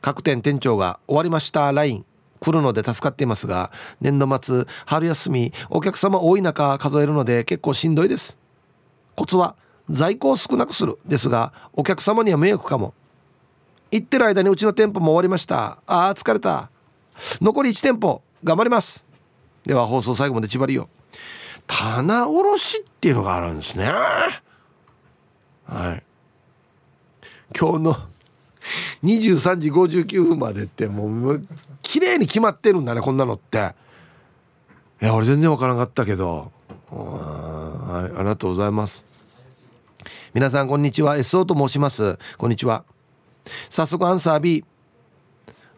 [0.00, 1.72] 各店店長が終わりました。
[1.72, 2.04] LINE
[2.40, 3.70] 来るので助かっていますが
[4.00, 8.36] 年度末春休みお客様多い中数えるので結構しんどいです。
[9.16, 9.56] コツは
[9.88, 12.94] 在庫を少なくするですがお客様には迷惑かも。
[13.90, 15.78] 行ってる間にうちの店舗も終わりました。
[15.86, 16.70] あー疲れた。
[17.40, 19.04] 残り1店舗頑張ります。
[19.64, 20.88] では放送最後まで縛りよ
[21.66, 23.86] 棚卸しっていうのがあるんですね。
[25.66, 26.02] はい。
[27.58, 27.96] 今日の
[29.04, 31.46] 23時59分までってもう
[31.82, 33.74] 綺麗に決まってるんだねこんなのって。
[35.02, 36.52] いや俺全然わからなかったけど。
[36.90, 39.04] はいありがとうございます。
[40.32, 41.16] 皆さんこんにちは。
[41.16, 42.18] SO と申します。
[42.38, 42.84] こんにちは。
[43.68, 44.64] 早速アンサー B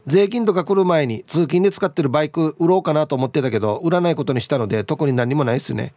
[0.07, 5.95] 税金とか来る前に通勤で使ってるバイク売ろうかなと思ってたけど売らないことにしたので特に何もないっすね。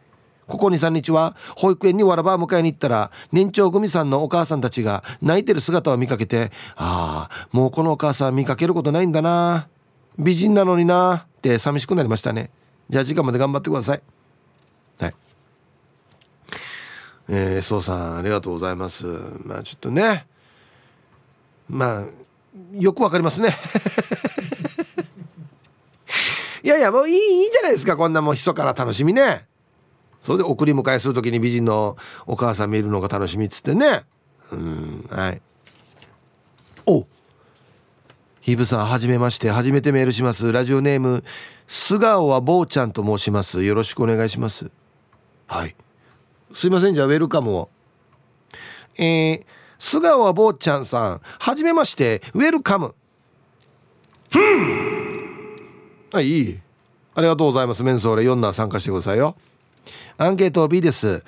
[0.49, 9.67] ここ23日は保育園にわらば迎えに行ったら年長組さんのお母さんたちが泣いてる姿を見かけてああもうこのお母さん見かけることないんだな。
[10.17, 11.27] 美人なのにな。
[11.39, 12.51] って寂しくなりましたね。
[12.89, 14.01] じゃあ時間まで頑張ってください。
[14.99, 15.13] はい。
[17.29, 19.05] えー、そうさんありがとうございます。
[19.45, 20.27] まあちょっとね。
[21.69, 22.05] まあ
[22.73, 23.55] よくわかりますね。
[26.61, 27.95] いやいやもういいいいじゃないですか。
[27.95, 29.48] こんなもう密かな楽しみね。
[30.21, 34.03] それで送り迎えする時に美人のお母さん見るのが楽しみっつってね。
[34.51, 35.41] うんはい。
[36.85, 37.05] お
[38.41, 39.51] ひぶさんはじめまして。
[39.51, 40.51] 初めてメールします。
[40.51, 41.23] ラジオネーム
[41.67, 43.63] 素顔は坊ちゃんと申します。
[43.63, 44.71] よろしくお願いします。
[45.47, 45.75] はい。
[46.53, 46.95] すいません。
[46.95, 47.69] じゃあウェルカムを。
[48.97, 49.45] えー
[49.79, 51.21] 菅川坊ちゃんさん。
[51.39, 52.21] はじめまして。
[52.33, 52.93] ウェルカム。
[56.11, 56.59] はいいい。
[57.15, 57.83] ありがとうございます。
[57.83, 58.23] メンソーレ。
[58.23, 59.37] 4な参加してくださいよ。
[60.17, 61.23] アンケート B です。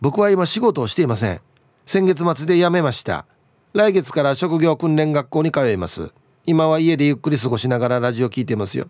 [0.00, 1.40] 僕は今仕事をしていません。
[1.86, 3.26] 先月末で辞めました。
[3.72, 6.12] 来月から職業訓練学校に通います。
[6.46, 8.88] 今は家でゆっくり過ごしながらラジオ聞いてますよ。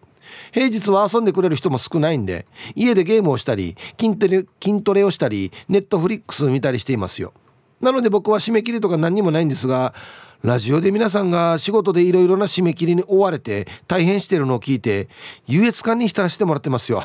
[0.53, 7.33] 平日は遊んでくれる人も少ないんで家でゲームをしたり筋トレ筋トレをしたりネットフリックス見たりしていますよ。
[7.81, 9.95] なので僕は締め切りとか何にもないんですが
[10.43, 15.09] ラジオで皆さんが仕事でいろいろな締め切りに追われて大変してるのを聞いて
[15.47, 17.03] 優越感に浸らせてもらってますよ。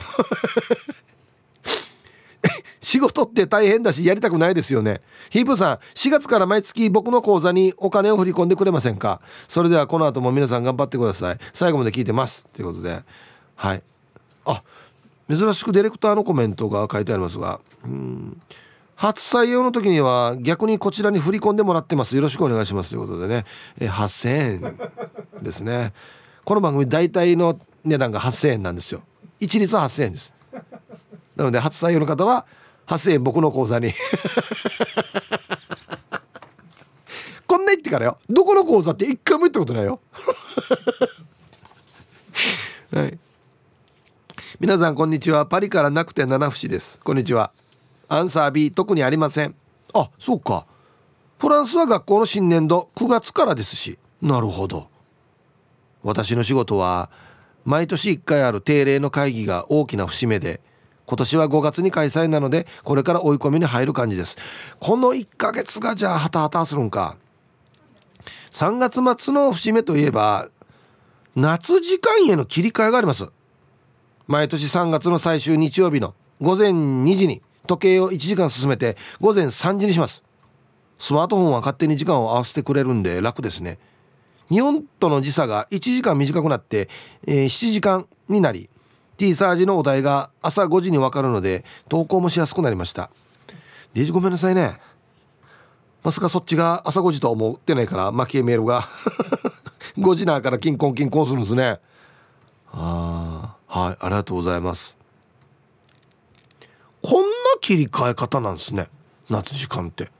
[2.81, 5.01] 仕事って大変だしやりたくないですよね。
[5.29, 9.21] ヒープさん4月から毎月僕の口座にお金を振り込んでくれませんか？
[9.47, 11.37] それではこの後も皆さん頑張ってください。
[11.53, 12.47] 最後まで聞いてます。
[12.53, 13.03] ということで。
[13.55, 13.83] はい。
[14.45, 14.63] あ
[15.29, 17.59] 珍しくディレクターのコメントが書いてありますが。
[17.83, 18.41] うん。
[18.95, 22.15] 初採用の時には逆にこちらに振り込んでもらってます。
[22.15, 22.89] よろしくお願いします。
[22.89, 23.45] ということでね。
[23.79, 24.79] え8000円。
[25.43, 25.93] ですね。
[26.43, 29.01] この番組大体の値段が8000円なんですよ。
[29.39, 30.33] 一律8000円です。
[31.35, 32.45] なので初採用の方は
[32.89, 33.93] 8000円僕の口座に。
[37.45, 38.17] こんな言ってからよ。
[38.27, 39.99] どこの口座って一回も言ったことないよ。
[42.91, 43.19] はい。
[44.59, 45.45] 皆さんこんにちは。
[45.45, 46.99] パリからなくて七節です。
[47.03, 47.51] こんにちは。
[48.07, 49.53] アンサー B 特にありません。
[49.93, 50.65] あそうか。
[51.37, 53.99] フランスは学校の新年度9月からですし。
[54.19, 54.87] なるほど。
[56.01, 57.11] 私の仕事は
[57.65, 60.59] 毎年1回ある定例の会議が大きな節目で
[61.09, 64.37] 今年は5月に開催なのでこれから追い込みに入る感じです。
[64.79, 67.17] この1ヶ月がじゃあハタハタするんか。
[68.51, 70.49] 3月末の節目といえば
[71.35, 73.27] 夏時間への切り替えがあります。
[74.27, 80.21] 毎年3月の最終日曜日の午前2時に時計を1時間進めて午前3時にします。
[80.99, 83.79] スマートフォンは勝手に時間を合わせてくれるんで楽ですね。
[84.49, 86.87] 日本との時差が1時間短くなって、
[87.25, 88.69] えー、7時間になり
[89.19, 93.09] T サージのお題が朝5時に分かるので投稿もしやすくなりました。
[93.93, 94.79] デジごめんなさいね。
[96.01, 98.87] まさかそっちが朝5時とは思ってないから負けメールが。
[99.99, 101.81] 5時なからキンコンキンコンするんですね。
[102.71, 104.95] ああはいありがとうございます。
[107.03, 107.27] こんな
[107.59, 108.87] 切り替え方なんですね。
[109.29, 110.11] 夏時間って。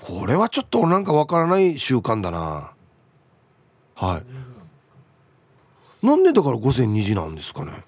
[0.00, 2.72] これはちょっとなんかわからない習慣だな。
[3.94, 4.45] はい。
[6.06, 7.82] なんでだから午前2時なんですかね？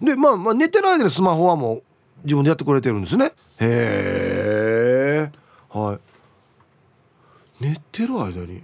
[0.00, 1.82] でまあまあ寝てる間にスマホはもう
[2.22, 3.32] 自分でやってくれてるんですね。
[3.58, 5.32] へえ。
[5.76, 5.98] は
[7.60, 7.64] い。
[7.64, 8.62] 寝てる間に。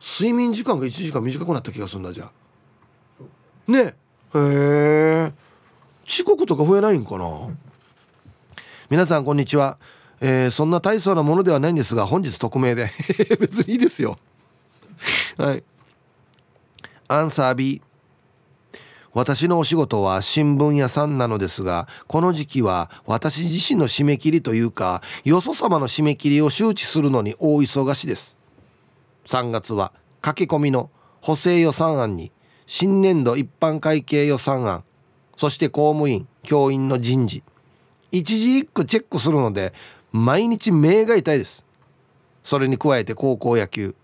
[0.00, 3.70] 睡眠時間が1時間短くなった気がするんだじゃあ。
[3.70, 3.78] ね。
[3.78, 3.94] へ
[4.34, 5.32] え。
[6.06, 7.48] 遅刻とか増えないんかな？
[8.90, 9.78] 皆さんこんにちは。
[10.20, 12.90] えー、そんな大層なものではないんですが本日匿名で。
[13.40, 14.18] 別にいいですよ。
[15.38, 15.64] はい
[17.10, 17.80] アンサー B
[19.14, 28.36] 私のお仕事は新聞屋さんなのですがこの時期は私自身の締め切りというかよそ様の締め切りを周知するのに大忙しです。
[29.24, 30.90] 3月は駆け込みの
[31.22, 32.30] 補正予算案に
[32.66, 34.84] 新年度一般会計予算案
[35.38, 37.42] そして公務員教員の人事。
[38.12, 39.72] 一字一句チェックするので
[40.12, 41.64] 毎日目が痛いです。
[42.42, 43.94] それに加えて高校野球。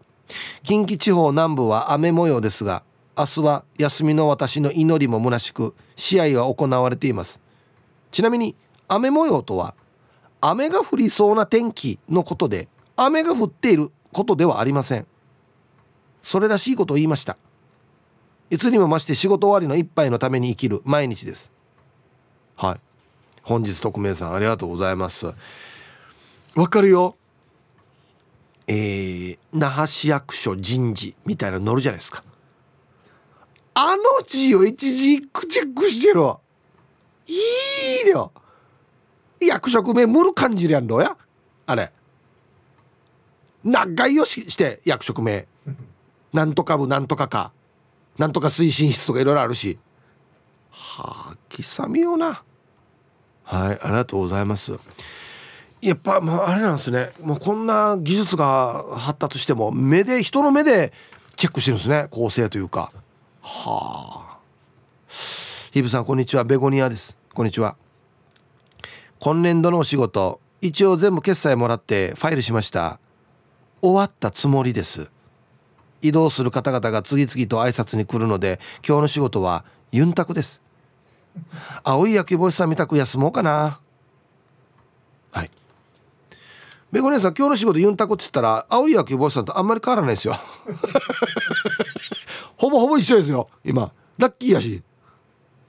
[0.62, 2.82] 近畿地方南部は雨模様ですが
[3.16, 7.40] 明日は休みの私の祈りも虚しく試合は行われています。
[8.10, 8.56] ちなみに
[8.88, 9.74] 雨模様とは
[10.40, 15.06] 雨が降りそうな天気のことで雨が降っていることではありません。
[16.22, 17.36] それらしいことを言いました。
[18.50, 21.50] いつにも増して仕事終わりの一杯のために生きる毎日です。
[22.56, 22.80] はい。
[23.42, 25.32] 本日特命さんありがとうございます。
[26.54, 27.16] わかるよ。
[28.66, 32.24] えー、那覇市役所人事みたいなの乗るじゃないですか。
[33.74, 36.20] あの字を一時クチェックしてる
[37.26, 38.32] いいよ。
[39.40, 41.16] 役職名無る感じるやんどうや？
[41.66, 41.92] あれ。
[43.64, 45.46] 長いよしして役職名。
[46.32, 47.52] なんとか部なんとかか。
[48.18, 49.78] なんとか推進室とかいろいろあるし。
[50.70, 52.42] はあきさみよな。
[53.42, 54.78] はいありがとうございます。
[55.80, 57.12] やっぱまああれなんですね。
[57.20, 60.92] もうこんな技術が発達しても目で人の目で
[61.36, 62.06] チェックしてるんですね。
[62.10, 62.92] 構成というか
[63.46, 64.38] はあ。
[65.70, 66.44] ヒブさんこんにちは。
[66.44, 67.14] ベゴニアです。
[67.34, 67.76] こんにちは。
[69.20, 72.98] 今年度のお仕事一応全部決済もらってファイルしました。
[73.82, 75.10] 終わったつもりです。
[76.00, 80.62] 移動する方々が次々と挨拶に来るので今日の仕事はユンタクです。
[81.82, 83.78] 青い野球帽子さん見たく休もうかな。
[85.32, 85.50] はい。
[86.90, 90.34] ベゴ姉さん今日の仕事ユンタクって言ったら青い野球帽子さんとあんまり変わらないですよ。
[92.56, 93.92] ほぼほぼ一緒ですよ今。
[94.18, 94.82] ラッキーやし。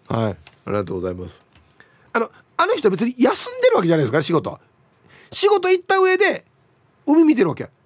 [0.08, 0.32] はい。
[0.32, 1.42] ありがとうございます。
[2.14, 4.60] あのあの人別に休んでるわけじゃないですか仕事。
[5.32, 6.46] 仕事行った上で
[7.06, 7.70] 海見てるわけ。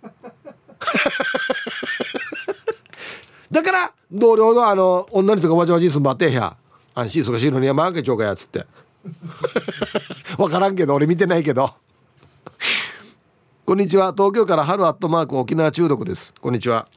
[3.52, 6.56] だから同僚のあの女の人がわじわじすんばってや。
[6.94, 8.66] 安心忙しいのに山あけちょうかやつって。
[10.38, 11.74] 分からんけど俺見てないけど。
[13.66, 14.14] こんにちは。
[14.14, 16.34] 東京から春アットマーク沖縄中毒です。
[16.40, 16.88] こんにちは。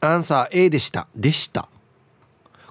[0.00, 1.08] アンサー A でした。
[1.14, 1.68] でした。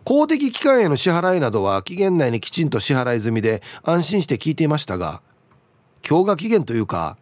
[0.03, 5.22] 公的機関への支払いなどは期限内にきちんと支払い済みで安心して聞いていましたが
[6.08, 7.18] 今日が期限というか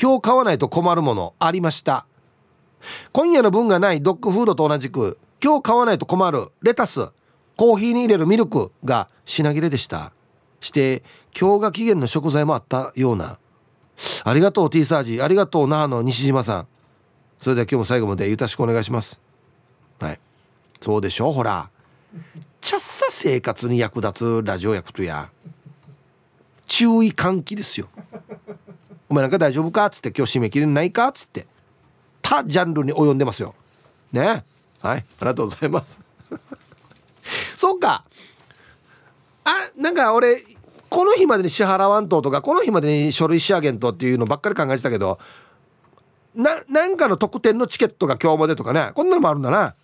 [0.00, 2.06] 今日買わないと困るものありました。
[3.12, 7.10] 今夜の分がないドッグフードと同じく今日買わないと困るレタス
[7.56, 10.12] コーヒーに入れるミルクが品切れでした。
[10.60, 11.02] して
[11.38, 13.38] 今日が期限の食材もあったような。
[14.24, 15.20] ありがとう T サージ。
[15.20, 16.66] ありがとう那覇の西島さん。
[17.38, 19.20] それでは今日も最後までよろしくお願いします。
[20.00, 20.20] はい。
[20.80, 21.30] そうでしょ？
[21.30, 21.70] ほら。
[22.60, 25.30] ちゃっさ生活に役立つラジオ役とや。
[26.66, 27.88] 注意喚起ですよ。
[29.08, 29.86] お前なんか大丈夫か？
[29.86, 31.08] っつって今日締め切りないか？
[31.08, 31.46] っつって。
[32.22, 33.54] 他ジャンルに及んでますよ。
[34.12, 34.44] ね？
[34.80, 34.98] はい。
[34.98, 35.98] ありがとうございます。
[37.56, 38.04] そうか。
[39.44, 40.42] あなんか俺
[40.88, 45.18] この日までに支払わんととかこの日までに書類仕上げんとっていうのばっかり考えてたけど
[46.34, 48.92] ななんかの特典のチケットが今日までとかね。
[48.94, 49.74] こんなのもあるんだな。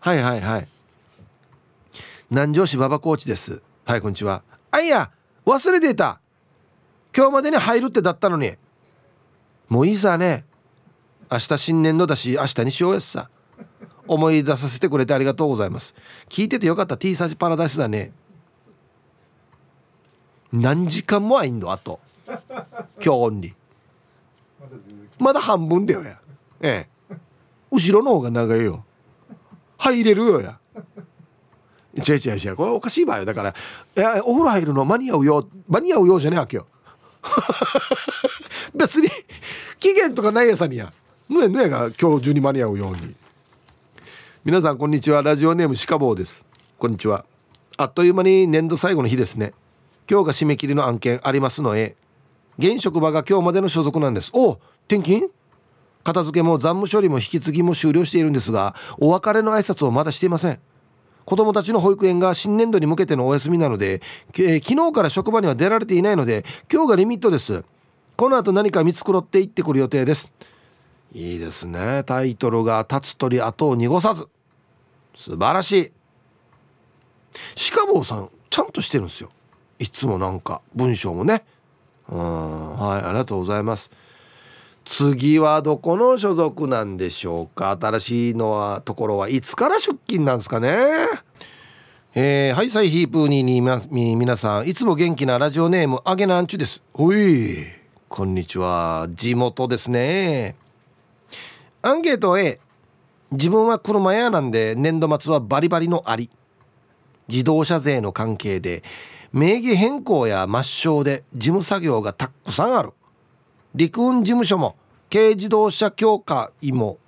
[0.00, 0.68] はいはいはい。
[2.30, 3.60] 南城市馬場コーチです。
[3.84, 4.42] はいこんにちは。
[4.70, 5.10] あいや
[5.44, 6.20] 忘れていた。
[7.16, 8.52] 今日までに入るってだったのに。
[9.68, 10.44] もういいさね。
[11.30, 13.28] 明日新年度だし明日にしようやさ。
[14.06, 15.96] 思い出させてくれてありがとうございます。
[16.28, 16.96] 聞いててよかった。
[16.96, 18.12] T サージパラダイスだね。
[20.52, 21.72] 何時間もあいんの？
[21.72, 21.98] あと。
[23.04, 23.54] 今日に
[25.18, 26.20] まだ半分だよや
[26.60, 27.16] ええ。
[27.70, 28.84] 後ろの方が長いよ。
[29.78, 30.58] 入れるよや。
[31.96, 32.56] 違う違う違う。
[32.56, 33.54] これおかしい場合だから
[33.96, 35.48] いやお風呂入るの間に合うよ。
[35.68, 36.66] 間に合うよじゃねえわけよ。
[38.74, 39.08] 別に
[39.78, 40.92] 期限とかないやさにや。
[41.28, 43.14] ぬえぬえが今日中に間に合うように。
[44.44, 45.22] 皆さんこんにちは。
[45.22, 46.44] ラジオネームシカボーです。
[46.78, 47.24] こんにちは。
[47.76, 49.52] あっという間に年度最後の日ですね。
[50.10, 51.94] 今日が締め切りの案件ありますのへ
[52.58, 54.30] 現職場が今日までの所属なんです。
[54.32, 54.58] お
[54.88, 55.30] 転勤？
[56.08, 60.60] 片付けも残務処理も引き継ぎも終了しているんですがお別れの挨拶をまだしていません。
[61.26, 64.00] 子供たちの保育園が新年度に向けてのお休みなので、
[64.32, 67.62] えー、昨日から職場には出られていないので今日がリミットです。
[68.16, 70.32] この後何か見繕って行ってくる予定です。
[71.12, 72.02] いいですね。
[72.04, 74.28] タイトルが「立つ鳥後を濁さず」
[75.14, 75.92] 素晴らしい。
[77.74, 79.28] 鹿坊さんちゃんとしてるんですよ。
[79.78, 81.44] いつもなんか文章もね。
[82.08, 82.78] うん。
[82.78, 83.90] はいありがとうございます。
[84.90, 87.76] 次はどこの所属なんでしょうか？
[87.78, 90.78] 新しいのはところはいつから出勤なんですかね？
[92.14, 93.60] えー、ハイサイヒープーニーに
[93.90, 96.80] み皆さんいつも元気なラジオネームあげなんちゅです。
[96.94, 97.66] ほい。
[98.08, 99.06] こんにちは。
[99.10, 100.56] 地元ですね。
[101.82, 102.58] アンケート A
[103.30, 106.30] 自分は車屋なんで年度末はバリバリのあり。
[107.28, 108.82] 自動車税の関係で
[109.34, 112.94] 名義変更や抹消で事務作業がたくさんある。
[113.78, 114.74] 陸運事務所も
[115.08, 116.98] 軽自動車協会も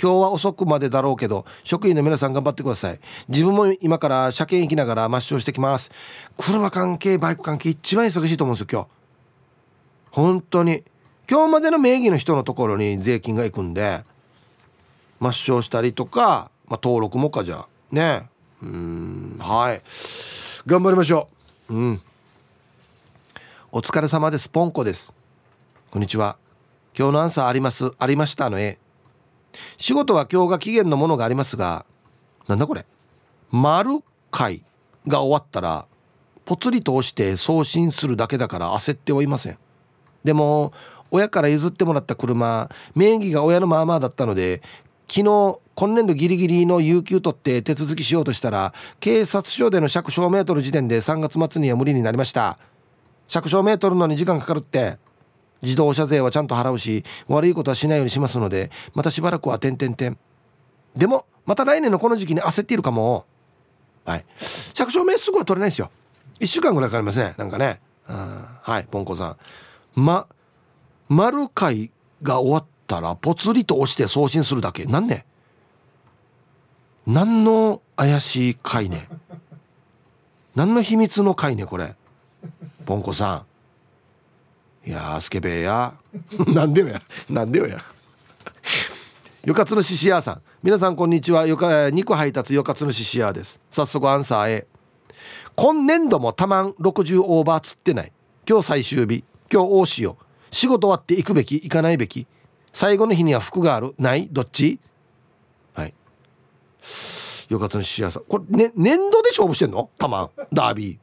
[0.00, 3.00] 今日は遅くまでだろうけど職員の皆さん頑張ってください。
[3.28, 5.90] 自分も今から車検行きながら抹消してきます。
[6.38, 8.88] 車関係バイク関係一番忙しいと思うんですよ今日。
[10.12, 10.82] 本当に。
[11.28, 14.04] 今日までの名義の人のところに税金が行くんで
[15.20, 18.28] 抹消したりとか、まあ、登録もかじゃね。
[18.62, 19.82] うんはい。
[20.66, 21.28] 頑張りましょ
[21.68, 21.74] う。
[21.74, 22.02] うん。
[23.72, 24.48] お疲れ様です。
[24.48, 25.12] ポンコです。
[25.94, 26.38] こんにちは。
[26.98, 27.92] 今日のアンサーあります？
[28.00, 28.80] ありましたの絵
[29.78, 31.86] 仕事は今日が期限のものがありますが
[32.48, 32.84] なんだこれ？
[33.52, 34.00] 丸
[34.32, 34.64] 会
[35.06, 35.86] が終わったら
[36.46, 39.58] ぽつりと押して送信するだけだから焦ってはいません。
[40.24, 40.72] でも
[41.12, 44.62] 親から譲ってもらった車名義が親のまあまあだったので
[45.08, 52.58] 昨日今年度ギリギリの有給取って手続きしようとしたら警察署での借証メートル時点で3月末には無理になりました。
[53.32, 55.03] 借証メートルのに時間かかるって。
[55.62, 60.18] 自動車税はちゃんと払うし悪いことはしないようにしますのでまたしばらくは点々点
[60.96, 63.26] でもまた来年のこの時期に焦っているかも。
[64.04, 64.24] はい。
[64.76, 65.90] 借証明すぐは取れないですよ。
[66.40, 67.34] 1週間ぐらいかかりますね。
[67.36, 67.80] なんかね。
[68.06, 69.36] はいポンコさ
[69.96, 70.00] ん。
[70.00, 70.26] ま
[71.08, 71.90] 丸会
[72.22, 74.84] が終わったらぽつりと押して送信するだけ。
[74.84, 75.26] なんね
[77.06, 79.08] 何の怪しい会ね
[80.54, 81.94] 何の秘密の会ねこれ。
[82.86, 83.53] ポンコさん。
[84.86, 85.94] いやスケベ や。
[86.46, 87.02] なんでよや。
[87.30, 87.82] なんでよや。
[89.44, 90.42] よかつのししやさん。
[90.62, 91.46] 皆さんこんにちは。
[91.46, 93.60] よか肉配達よかつのししやです。
[93.70, 94.66] 早速アンサー A
[95.56, 98.12] 今年度もたまん60オーバー釣ってない。
[98.48, 99.24] 今日最終日。
[99.52, 100.16] 今日大潮。
[100.50, 101.54] 仕事終わって行くべき？
[101.54, 102.26] 行かないべき？
[102.72, 103.94] 最後の日には服がある？
[103.98, 104.28] ない？
[104.30, 104.80] どっち？
[105.74, 105.94] はい。
[107.48, 108.24] よかったのししやさん。
[108.24, 109.88] これ、ね、年度で勝負してんの？
[109.98, 110.30] たまん。
[110.52, 110.98] ダービー。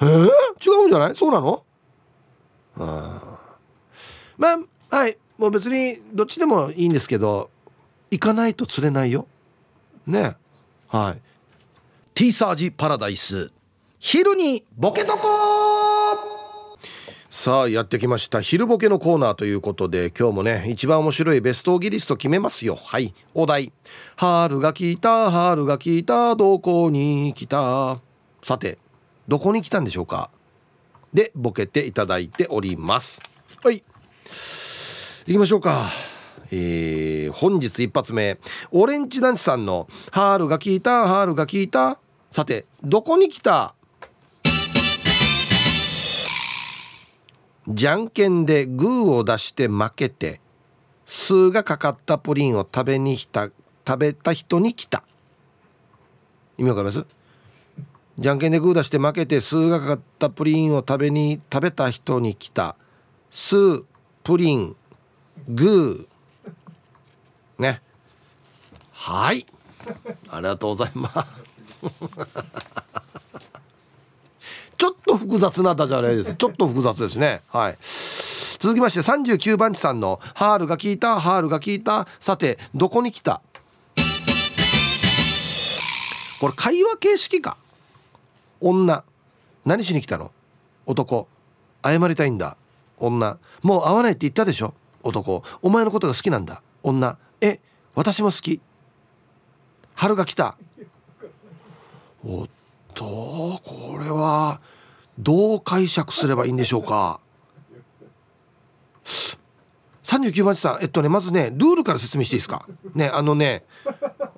[0.00, 0.28] えー、
[0.64, 1.16] 違うんじゃない？
[1.16, 1.64] そうなの？
[2.78, 3.38] あ
[4.36, 4.58] まあ
[4.96, 5.16] はい。
[5.38, 7.50] もう別にどっちでもいいんですけど
[8.10, 9.26] 行かないと釣れないよ。
[10.06, 10.36] ね。
[10.88, 11.20] はい。
[12.14, 13.50] T サージパラダイス。
[13.98, 16.78] 昼にボケとこ
[17.30, 18.40] さあやってきました。
[18.40, 22.76] 昼ボケのコーナーということで今日もね一番面白いベストギリスト決めますよ。
[22.76, 23.12] はい。
[23.34, 23.72] お題。
[24.14, 26.36] 春が来た春が来た。
[26.36, 27.98] どこに来た。
[28.44, 28.78] さて
[29.26, 30.30] どこに来たんでしょうか？
[31.14, 33.22] でボケていただいております。
[33.62, 33.82] はい。
[35.26, 35.88] 行きましょうか。
[36.50, 38.38] えー、本日一発目。
[38.72, 41.98] オレンジ男子さんの「春が来た春が来た」
[42.30, 43.74] さてどこに来た？
[47.66, 50.40] じゃんけんでグーを出して負けて
[51.06, 53.50] 数がかかったプリンを食べに来た
[53.86, 55.02] 食べた人に来た。
[56.58, 57.06] 意味わかります？
[58.16, 62.76] じゃんけんでグー出して負けて数がかかったプリンを食べに食べた人に来た。
[63.30, 63.84] 数
[64.22, 64.76] プリン
[65.48, 66.06] グ。
[67.58, 67.82] ーね。
[68.92, 69.46] はい。
[70.28, 71.16] ありがとうございます。
[74.78, 76.34] ちょっと複雑なダジャレです。
[76.34, 77.42] ちょっと複雑ですね。
[77.48, 77.78] はい。
[78.60, 82.06] 続きまして39番地さんの「ハールが聞いたハールが聞いた。
[82.20, 83.42] さてどこに来た?」
[86.40, 87.56] これ会話形式か。
[88.68, 89.04] 女。
[89.64, 90.30] 何しに来たの？
[90.86, 91.28] 男。
[91.82, 92.56] 謝りたいんだ。
[92.98, 93.38] 女。
[93.62, 94.74] もう会わないって言ったでしょ？
[95.02, 95.42] 男。
[95.62, 96.62] お前のことが好きなんだ。
[96.82, 97.18] 女。
[97.40, 97.60] え
[97.94, 98.60] 私も好き。
[99.94, 100.56] 春が来た。
[102.26, 102.48] おっ
[102.94, 103.04] と
[103.64, 104.60] これは
[105.18, 107.20] どう解釈すればいいんでしょうか
[110.04, 110.78] ？39番地さん。
[110.80, 112.66] えっとねまずねルールから説明していいですか？
[112.94, 113.64] ねあのね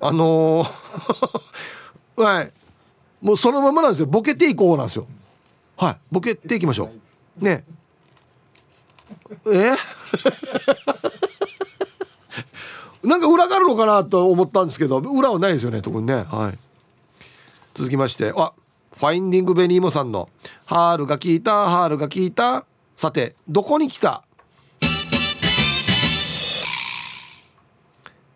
[0.01, 2.51] あのー、 はい。
[3.21, 4.05] もうそのままなんですよ。
[4.05, 5.07] ボケていこうなんですよ。
[5.77, 5.97] はい。
[6.11, 6.91] ボケていきましょ
[7.39, 7.43] う。
[7.43, 7.65] ね。
[9.51, 9.75] え？
[13.03, 16.25] なんか裏があるのかなと思ったんですけど裏はないですよね特にね。
[16.29, 16.57] はい。
[17.73, 18.33] 続きまして。
[18.35, 18.53] あ
[18.95, 20.27] ファインディングベニーモさんの
[20.65, 22.65] 「ハールが聞いたハールが聞いた。
[22.95, 24.23] さてどこに来た?」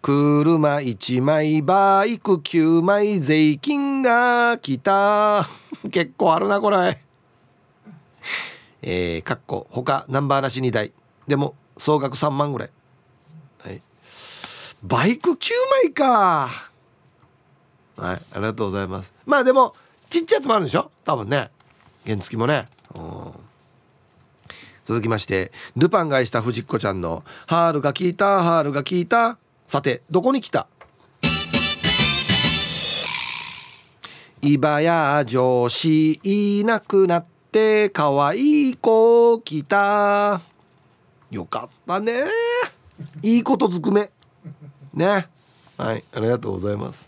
[0.03, 5.47] 車1枚バイク9枚税金が来た。
[5.91, 7.01] 結構あるなこれ。
[8.81, 10.91] えー、かっこ他ナンバーなし2台。
[11.27, 12.69] でも総額3万ぐらい、
[13.63, 13.81] はい、
[14.83, 15.49] バイク9
[15.83, 16.49] 枚か。
[17.97, 19.13] はいありがとうございます。
[19.25, 19.75] まあでも
[20.09, 20.91] ちっちゃいやつもあるんでしょ？
[21.03, 21.51] 多分ね。
[22.05, 22.67] 原付もね。
[24.83, 29.37] 続きましてルパンがした藤子ちゃんの「ハールが効いたハールが効いた。
[29.67, 30.67] さてどこに来た?」
[34.43, 40.41] 今や上司いなくなって可愛い子来た。
[41.29, 42.23] よかったね。
[43.21, 44.09] いいことずくめ。
[44.95, 45.27] ね。
[45.77, 47.07] はいありがとうございます。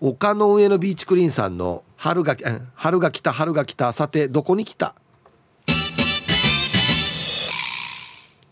[0.00, 2.36] 丘の上のビーチクリーンさんの春が
[2.76, 4.94] 春が来た春が来たさてどこに来た？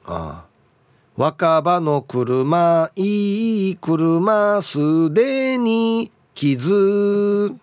[0.05, 0.45] ああ。
[1.15, 7.55] 若葉の車いい車すでに傷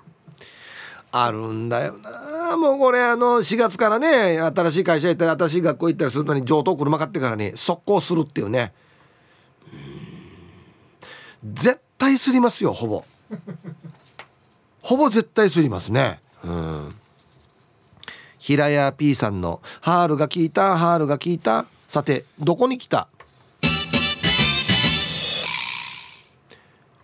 [1.12, 2.58] あるんだよな。
[2.58, 8.74] もうこれあの4月からね新しい会社行ったり新しい学校行ったりするのに上等車買ってからね速攻するっていうね。
[11.44, 13.04] 絶対すりますよほぼ。
[14.82, 16.20] ほぼ絶対すりますね。
[16.44, 16.96] うん。
[18.38, 21.66] 平屋 P さんの「ハールが効いたハールが効いた。
[21.88, 23.08] さてどこに来た?」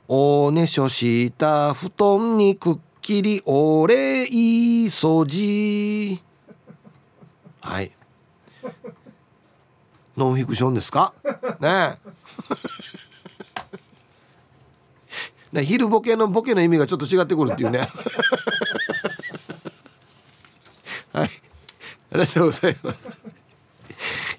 [0.08, 6.22] おねしょした布団にくっきりお礼掃除
[7.60, 7.92] はい。
[10.16, 11.14] ノンフィクションですか？
[11.60, 11.98] ね
[15.54, 15.64] え。
[15.64, 17.90] 昼ボケのボケの意味がちょっと違ってくるっていうね。
[21.14, 21.30] はい。
[22.12, 23.20] ありがとうございます。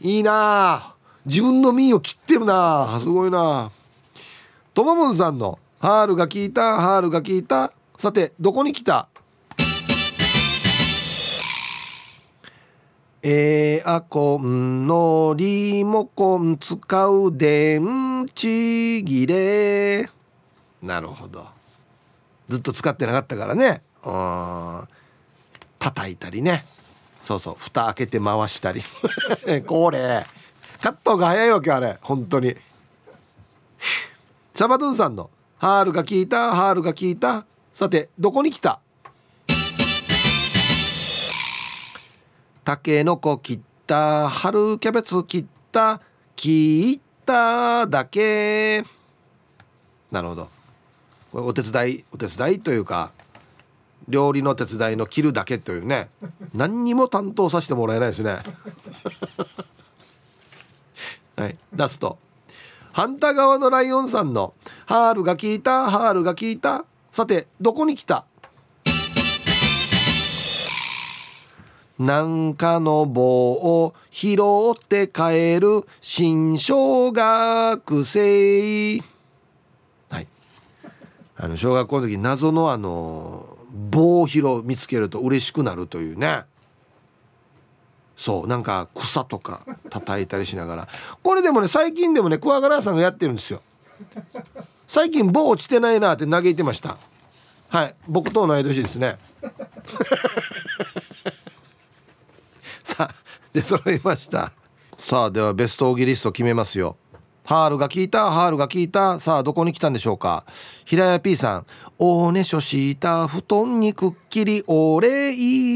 [0.00, 0.94] いいな
[1.24, 3.72] 自分の身を切ってるなすごいな
[4.76, 9.08] ともぶんさんの「ハールが効いたハールが効いたさてどこに来た?」
[13.22, 20.10] エアコンのリモコン使う電池切れ。
[20.82, 21.46] なるほど。
[22.50, 23.80] ずっと使ってなかったからね。
[24.04, 24.88] うん
[25.78, 26.66] 叩いたりね。
[27.22, 27.56] そうそう。
[27.58, 28.82] 蓋開けて回したり。
[29.66, 30.26] これ。
[30.82, 31.96] カットが早いわけあれ。
[32.02, 32.54] 本当に。
[34.56, 35.28] シャバドゥンさんの
[35.60, 37.44] 「ハールが効いたハールが効いた。
[37.74, 38.80] さてどこに来た?」
[42.64, 44.30] たけのこ切った。
[44.30, 46.00] 春キャベツ切った。
[46.34, 48.82] 切っただけ。
[50.10, 50.48] なるほど。
[51.32, 53.12] これお手伝いお手伝いというか
[54.08, 56.08] 料理の手伝いの切るだけというね。
[56.54, 58.38] 何にも担当させてもらえないですね。
[61.36, 62.18] はいラスト。
[62.96, 64.54] 反対側のライオンさんの
[64.88, 66.86] 「ハールが効いたハールが効いた。
[67.10, 68.24] さてどこに来た?」
[72.00, 74.38] なんかの棒を拾
[74.74, 79.02] って帰る新小学生。
[80.08, 80.26] はい。
[81.36, 83.58] あの小学校の時謎のあの
[83.90, 86.46] 棒を拾う見つけると嬉しくなるというね。
[88.16, 90.88] そうなんか草とか叩いたりしながら。
[91.22, 93.62] これでもね最近でもねクワガラーさんがやってるんですよ。
[94.86, 96.96] 最近棒落ちてないなって嘆いてました。
[97.68, 99.18] はい僕と同い年ですね。
[102.82, 103.14] さあ
[103.52, 104.52] で揃いました。
[104.96, 106.96] さあではベストオギリスト決めますよ。
[107.44, 109.20] ハールが効いたハールが効いた。
[109.20, 110.44] さあどこに来たんでしょうか。
[110.84, 111.66] 平屋 P さん
[111.98, 115.32] 「おねしょした布団にくっきりお礼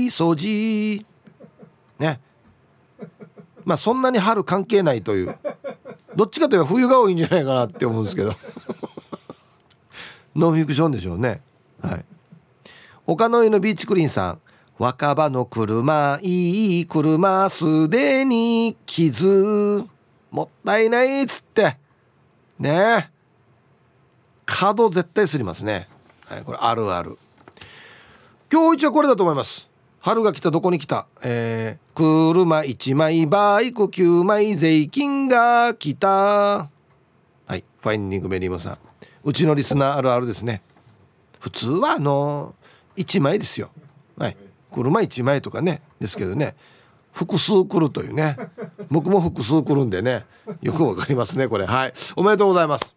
[0.06, 1.04] 掃除」
[2.00, 2.20] ね。
[3.70, 5.36] まあそんなに春関係ないという。
[6.16, 8.34] どっちかというと冬が多いんじゃないかなって思うんですけど。
[10.34, 11.40] ノンフィクションでしょうね。
[11.80, 12.04] はい。
[13.06, 14.40] 岡の湯のビーチクリーンさん。
[14.76, 19.84] 若葉の車いい車すでに傷。
[20.32, 21.76] もったいないっつって。
[22.58, 23.12] ね。
[24.46, 25.86] 角絶対すりますね、
[26.24, 27.18] はい、これあるある。
[28.52, 29.70] 今日一はこれだと思います。
[30.00, 31.06] 春が来たどこに来た。
[31.22, 36.08] えー、車1枚バイク9枚税金が来た。
[36.08, 36.70] は
[37.50, 38.78] いファインディングメリーモさん。
[39.22, 40.62] うちのリスナーあるあるですね。
[41.40, 42.54] 普通はあの
[42.96, 43.68] 1枚ですよ。
[44.16, 44.36] はい
[44.72, 46.56] 車1枚とかねですけどね
[47.12, 48.38] 複数来るというね。
[48.90, 50.24] 僕も複数来るんでね
[50.62, 51.66] よくわかりますねこれ。
[51.66, 52.96] はいおめでとうございます。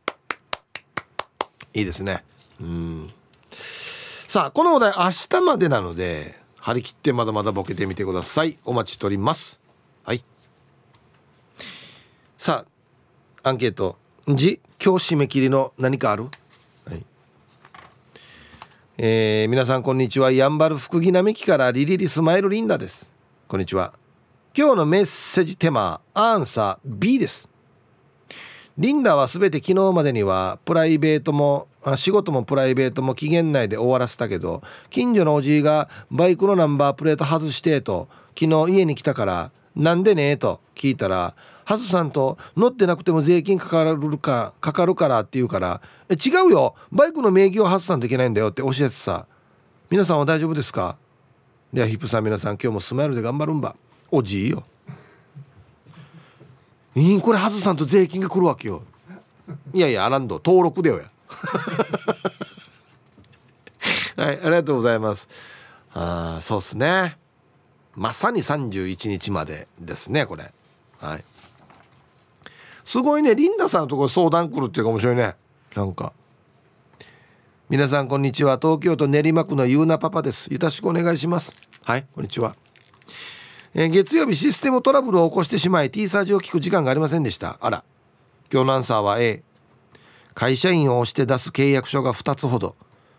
[1.73, 2.23] いいですね。
[2.61, 3.09] うん。
[4.29, 8.57] さあこのお題明日までなので張り切ってまだまだボケてみてください。
[8.63, 9.59] お待ちしております。
[10.05, 10.23] はい。
[12.37, 12.63] さ
[13.43, 13.97] あアンケート
[14.29, 14.61] 「じ？
[14.81, 16.29] 今日締め切りの何かある?」
[16.87, 17.05] はい。
[18.97, 20.31] えー、皆さんこんにちは。
[20.31, 23.11] やんばる福木並木からリリリスマイルリンダです。
[23.49, 23.93] こんにちは。
[24.57, 27.49] 今日のメッセージテーマアンサー B です。
[28.77, 38.07] リンダは全て昨日までにはプライベートもあ仕事もプライベートも期限内で終わらせたけど近所のおじいがバイクのナンバープレート外してと
[38.39, 49.25] 昨日家に来たからなんでねと聞いたらハズさんと乗ってなくても税金かかるかかかるからって言うからえ違うよバイクの名義をハズさんといけないんだよって教えてさ。
[49.89, 50.95] 皆さんは大丈夫ですか？
[51.71, 53.75] ではヒップさん皆さん今日もスマイルで頑張るんば。
[54.09, 54.63] おじいよ。
[56.95, 58.81] いいこれハズさんと税金が来るわけよ。
[59.71, 61.11] いやいやアランド登録だよや。
[64.15, 65.27] はいありがとうございます。
[65.93, 67.17] あそうっすね。
[67.95, 70.51] まさに31日までですねこれ。
[70.99, 71.23] はい。
[72.83, 75.35] すごいねリンダさんのところ相談来るっていうか面白いね。
[75.75, 76.13] なんか。
[77.69, 78.59] 皆さんこんにちは。
[78.61, 80.51] 東京都練馬区のゆうなパパです。
[80.53, 81.55] よろしくお願いします。
[81.83, 82.55] はいこんにちは。
[83.75, 87.57] え、月曜日システムトラブルを起こしてしまい T サージを聞く時間がありませんでした。
[87.59, 87.83] あら。
[88.51, 89.43] 今日のアンサーは A
[90.33, 92.75] 会社員を押して出す契約書が2つほど。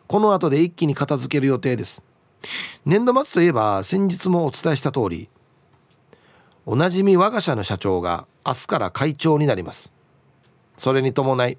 [0.07, 2.03] この後で一気に片付ける予定です。
[2.85, 5.31] 年度末といえば先日もお伝えした通り
[6.67, 9.93] おなじみ我が社の社長が明日から会長になります。
[10.77, 11.59] それに伴い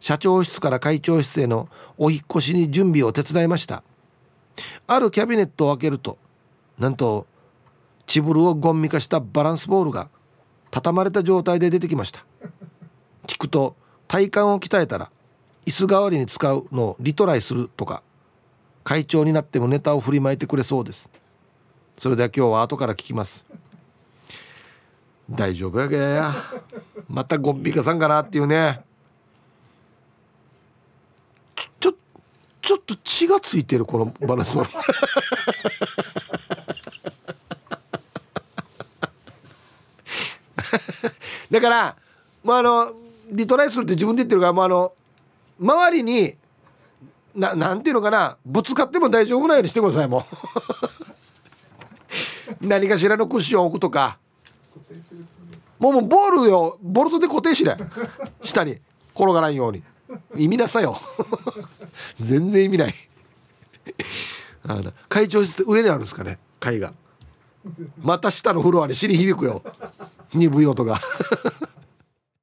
[0.00, 3.82] 社長室から会長室へのお引越しに準備を手伝いました。
[4.86, 6.18] あるキャビネットを開けると
[6.78, 7.26] なんと
[8.06, 10.08] チブルをゴンミ化したバランスボールが
[10.70, 12.24] 畳まれた状態で出てきました。
[13.26, 13.76] 聞くと
[14.08, 15.10] 体幹を鍛えたら
[15.66, 18.02] 椅子代わりに使うのをリトライするとか
[18.84, 21.10] 会長になってもネタを振りまいてくれそうです。
[21.98, 23.44] それでは今日は後から聞きます。
[25.28, 26.34] 大丈夫やけや。
[27.08, 28.80] またゴンビカさんかなっていうね。
[31.80, 31.94] ちょ
[32.62, 34.70] ちょっと血がついてるこのバランスボール
[41.50, 41.96] だから
[42.42, 42.92] まああの
[43.30, 44.92] リトライするって自分で言ってるからもうあの
[45.58, 46.34] 周りに
[47.34, 50.24] ななんていうのかなぶつかっても大丈夫なようにしてくださいもう。
[52.66, 54.18] 何かしらのクッションを置くとか。
[55.78, 57.78] もうもうボールをボルトで固定しない。
[58.42, 58.78] 下に。
[59.14, 59.82] 転がらんように。
[60.34, 60.98] 意味なさよ。
[62.20, 62.94] 全然意味ない。
[64.68, 66.92] あの会長室上にあるんですかね階が。
[68.00, 69.62] また下のフロアに尻響くよ。
[70.32, 71.00] 鈍い音が。